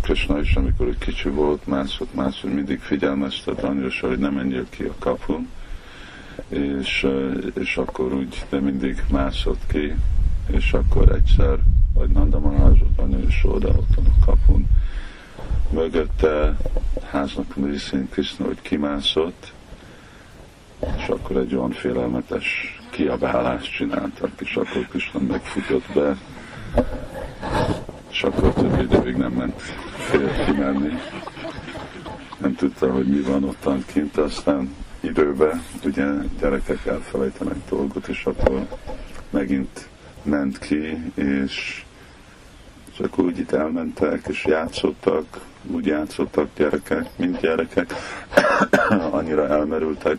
Krishna 0.00 0.38
is, 0.38 0.54
amikor 0.54 0.86
ő 0.86 0.96
kicsi 0.98 1.28
volt, 1.28 1.66
mászott, 1.66 2.14
mászott, 2.14 2.54
mindig 2.54 2.80
figyelmeztet 2.80 3.64
anyósa, 3.64 4.08
hogy 4.08 4.18
nem 4.18 4.34
menjél 4.34 4.66
ki 4.68 4.82
a 4.82 4.94
kapun, 4.98 5.48
és, 6.48 7.06
és 7.54 7.76
akkor 7.76 8.12
úgy, 8.12 8.44
de 8.48 8.60
mindig 8.60 9.02
mászott 9.10 9.62
ki, 9.66 9.94
és 10.46 10.72
akkor 10.72 11.12
egyszer, 11.12 11.58
vagy 11.94 12.08
Nanda 12.10 12.38
Maharajot 12.38 12.98
anyós 12.98 13.44
oda 13.44 13.68
ott 13.68 13.96
a 13.96 14.24
kapun, 14.24 14.66
mögötte 15.70 16.56
háznak 17.10 17.54
részén 17.56 18.08
Krishna, 18.10 18.46
hogy 18.46 18.60
kimászott, 18.62 19.52
és 20.96 21.08
akkor 21.08 21.36
egy 21.36 21.54
olyan 21.54 21.70
félelmetes 21.70 22.78
kiabálást 22.90 23.72
csináltak, 23.72 24.30
és 24.38 24.56
akkor 24.56 24.86
Krishna 24.88 25.20
megfutott 25.20 25.92
be, 25.94 26.16
és 28.10 28.22
akkor 28.22 28.52
több 28.52 28.80
időig 28.80 29.16
nem 29.16 29.32
ment 29.32 29.60
fél 29.96 30.44
kimenni. 30.44 30.92
Nem 32.38 32.54
tudta, 32.54 32.92
hogy 32.92 33.06
mi 33.06 33.20
van 33.20 33.44
ottan 33.44 33.84
kint, 33.86 34.16
aztán 34.16 34.74
időben 35.00 35.62
ugye 35.84 36.04
gyerekek 36.40 36.86
elfelejtenek 36.86 37.56
dolgot, 37.68 38.08
és 38.08 38.24
akkor 38.24 38.66
megint 39.30 39.88
ment 40.26 40.58
ki, 40.58 41.12
és 41.14 41.82
csak 42.96 43.18
úgy 43.18 43.38
itt 43.38 43.52
elmentek, 43.52 44.26
és 44.28 44.44
játszottak, 44.44 45.40
úgy 45.62 45.86
játszottak 45.86 46.48
gyerekek, 46.56 47.08
mint 47.16 47.40
gyerekek, 47.40 47.94
annyira 49.10 49.48
elmerültek 49.48 50.16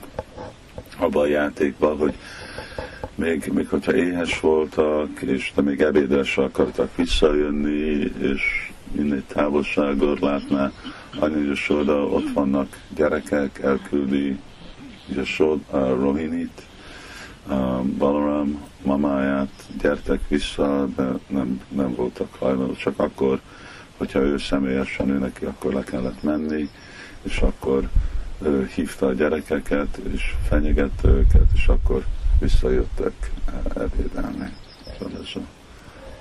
abban 0.98 1.24
a 1.24 1.28
játékban, 1.28 1.98
hogy 1.98 2.14
még, 3.16 3.52
még 3.54 3.68
hogyha 3.68 3.96
éhes 3.96 4.40
voltak, 4.40 5.22
és 5.22 5.52
de 5.56 5.62
még 5.62 5.82
ebédesre 5.82 6.44
akartak 6.44 6.96
visszajönni, 6.96 8.12
és 8.20 8.72
minél 8.92 9.24
távolságot 9.28 10.20
látná, 10.20 10.72
anya 11.20 11.54
oda, 11.70 12.06
ott 12.08 12.30
vannak 12.34 12.80
gyerekek, 12.96 13.60
elküldi 13.60 14.40
Yashod, 15.16 15.60
uh, 15.72 15.90
Rohinit, 15.90 16.62
Balaram 17.98 18.64
mamáját, 18.84 19.66
gyertek 19.82 20.28
vissza, 20.28 20.88
de 20.96 21.08
nem, 21.28 21.62
nem 21.70 21.96
voltak 21.96 22.36
hajlandó, 22.40 22.74
csak 22.74 23.00
akkor, 23.00 23.42
hogyha 23.98 24.20
ő 24.20 24.38
személyesen 24.38 25.10
ő 25.10 25.18
neki, 25.18 25.46
akkor 25.46 25.74
le 25.74 25.84
kellett 25.84 26.24
menni, 26.24 26.70
és 27.22 27.38
akkor 27.38 27.90
ő 28.42 28.70
hívta 28.76 29.06
a 29.06 29.14
gyerekeket, 29.14 29.98
és 30.14 30.36
fenyegette 30.48 31.08
őket, 31.08 31.52
és 31.54 31.68
akkor 31.68 32.06
visszajöttek 32.40 33.32
ebédelni. 33.76 34.54
Szóval 35.00 35.20
ez 35.22 35.30
a 35.36 35.40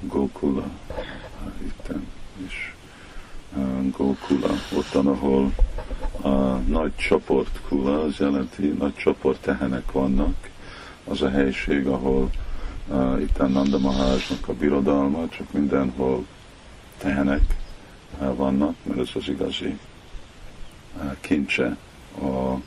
Gokula 0.01 0.71
itten 1.65 2.07
is. 2.47 2.75
Gokula, 3.97 4.51
ottan, 4.77 5.07
ahol 5.07 5.53
a 6.21 6.57
nagy 6.57 6.97
csoport 6.97 7.61
kula, 7.69 8.03
az 8.03 8.17
jelenti, 8.19 8.67
nagy 8.67 8.95
csoport 8.95 9.41
tehenek 9.41 9.93
vannak, 9.93 10.35
az 11.09 11.23
a 11.23 11.31
helység, 11.31 11.87
ahol 11.87 12.31
uh, 12.89 13.21
itt 13.21 13.39
Nanda 13.39 13.79
Maharajnak 13.79 14.49
a 14.49 14.53
birodalma, 14.53 15.29
csak 15.29 15.53
mindenhol 15.53 16.27
tehenek 16.99 17.57
uh, 18.21 18.37
vannak, 18.37 18.75
mert 18.83 19.01
ez 19.01 19.09
az 19.15 19.29
igazi 19.29 19.79
uh, 20.97 21.17
kincse 21.21 21.77
a, 22.23 22.61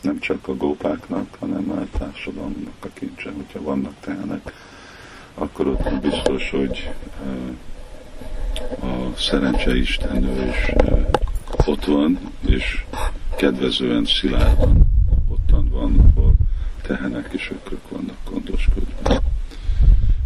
nem 0.00 0.18
csak 0.18 0.48
a 0.48 0.56
gópáknak, 0.56 1.36
hanem 1.38 1.70
a 1.70 1.98
társadalomnak 1.98 2.74
a 2.80 2.88
kincse, 2.92 3.30
hogyha 3.36 3.62
vannak 3.62 3.94
tehenek, 4.00 4.52
akkor 5.34 5.66
ott 5.66 6.00
biztos, 6.00 6.50
hogy 6.50 6.90
a 8.80 9.16
szerencse 9.16 9.76
Istennő 9.76 10.48
is 10.48 10.72
ott 11.66 11.84
van, 11.84 12.18
és 12.46 12.84
kedvezően 13.36 14.04
szilárdan 14.04 14.91
tehenek 16.92 17.28
és 17.32 17.50
ökrök 17.50 17.88
vannak 17.88 18.16
gondoskodva. 18.30 19.22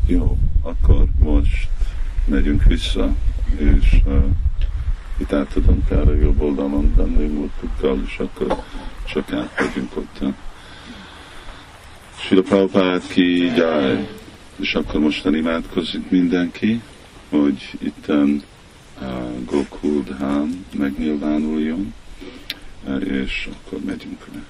Jó, 0.07 0.39
akkor 0.63 1.07
most 1.19 1.69
megyünk 2.25 2.65
vissza, 2.65 3.15
és 3.57 4.01
uh, 4.07 4.25
itt 5.19 5.33
átadom 5.33 5.85
kell 5.89 6.07
a 6.07 6.15
jobb 6.15 6.41
oldalon 6.41 6.93
benni 6.97 7.27
múltukkal, 7.27 8.03
és 8.07 8.19
akkor 8.19 8.63
csak 9.05 9.33
átmegyünk 9.33 9.97
ott. 9.97 10.19
Sila 12.19 12.43
Prabhupád 12.43 13.07
ki 13.07 13.45
jaj! 13.45 14.09
És 14.57 14.75
akkor 14.75 15.01
mostan 15.01 15.35
imádkozik 15.35 16.11
mindenki, 16.11 16.81
hogy 17.29 17.79
itten 17.79 18.43
uh, 19.01 19.45
Gokul 19.45 20.03
Dham 20.03 20.65
megnyilvánuljon, 20.73 21.95
és 22.99 23.49
akkor 23.53 23.79
megyünk 23.85 24.27
rá. 24.35 24.41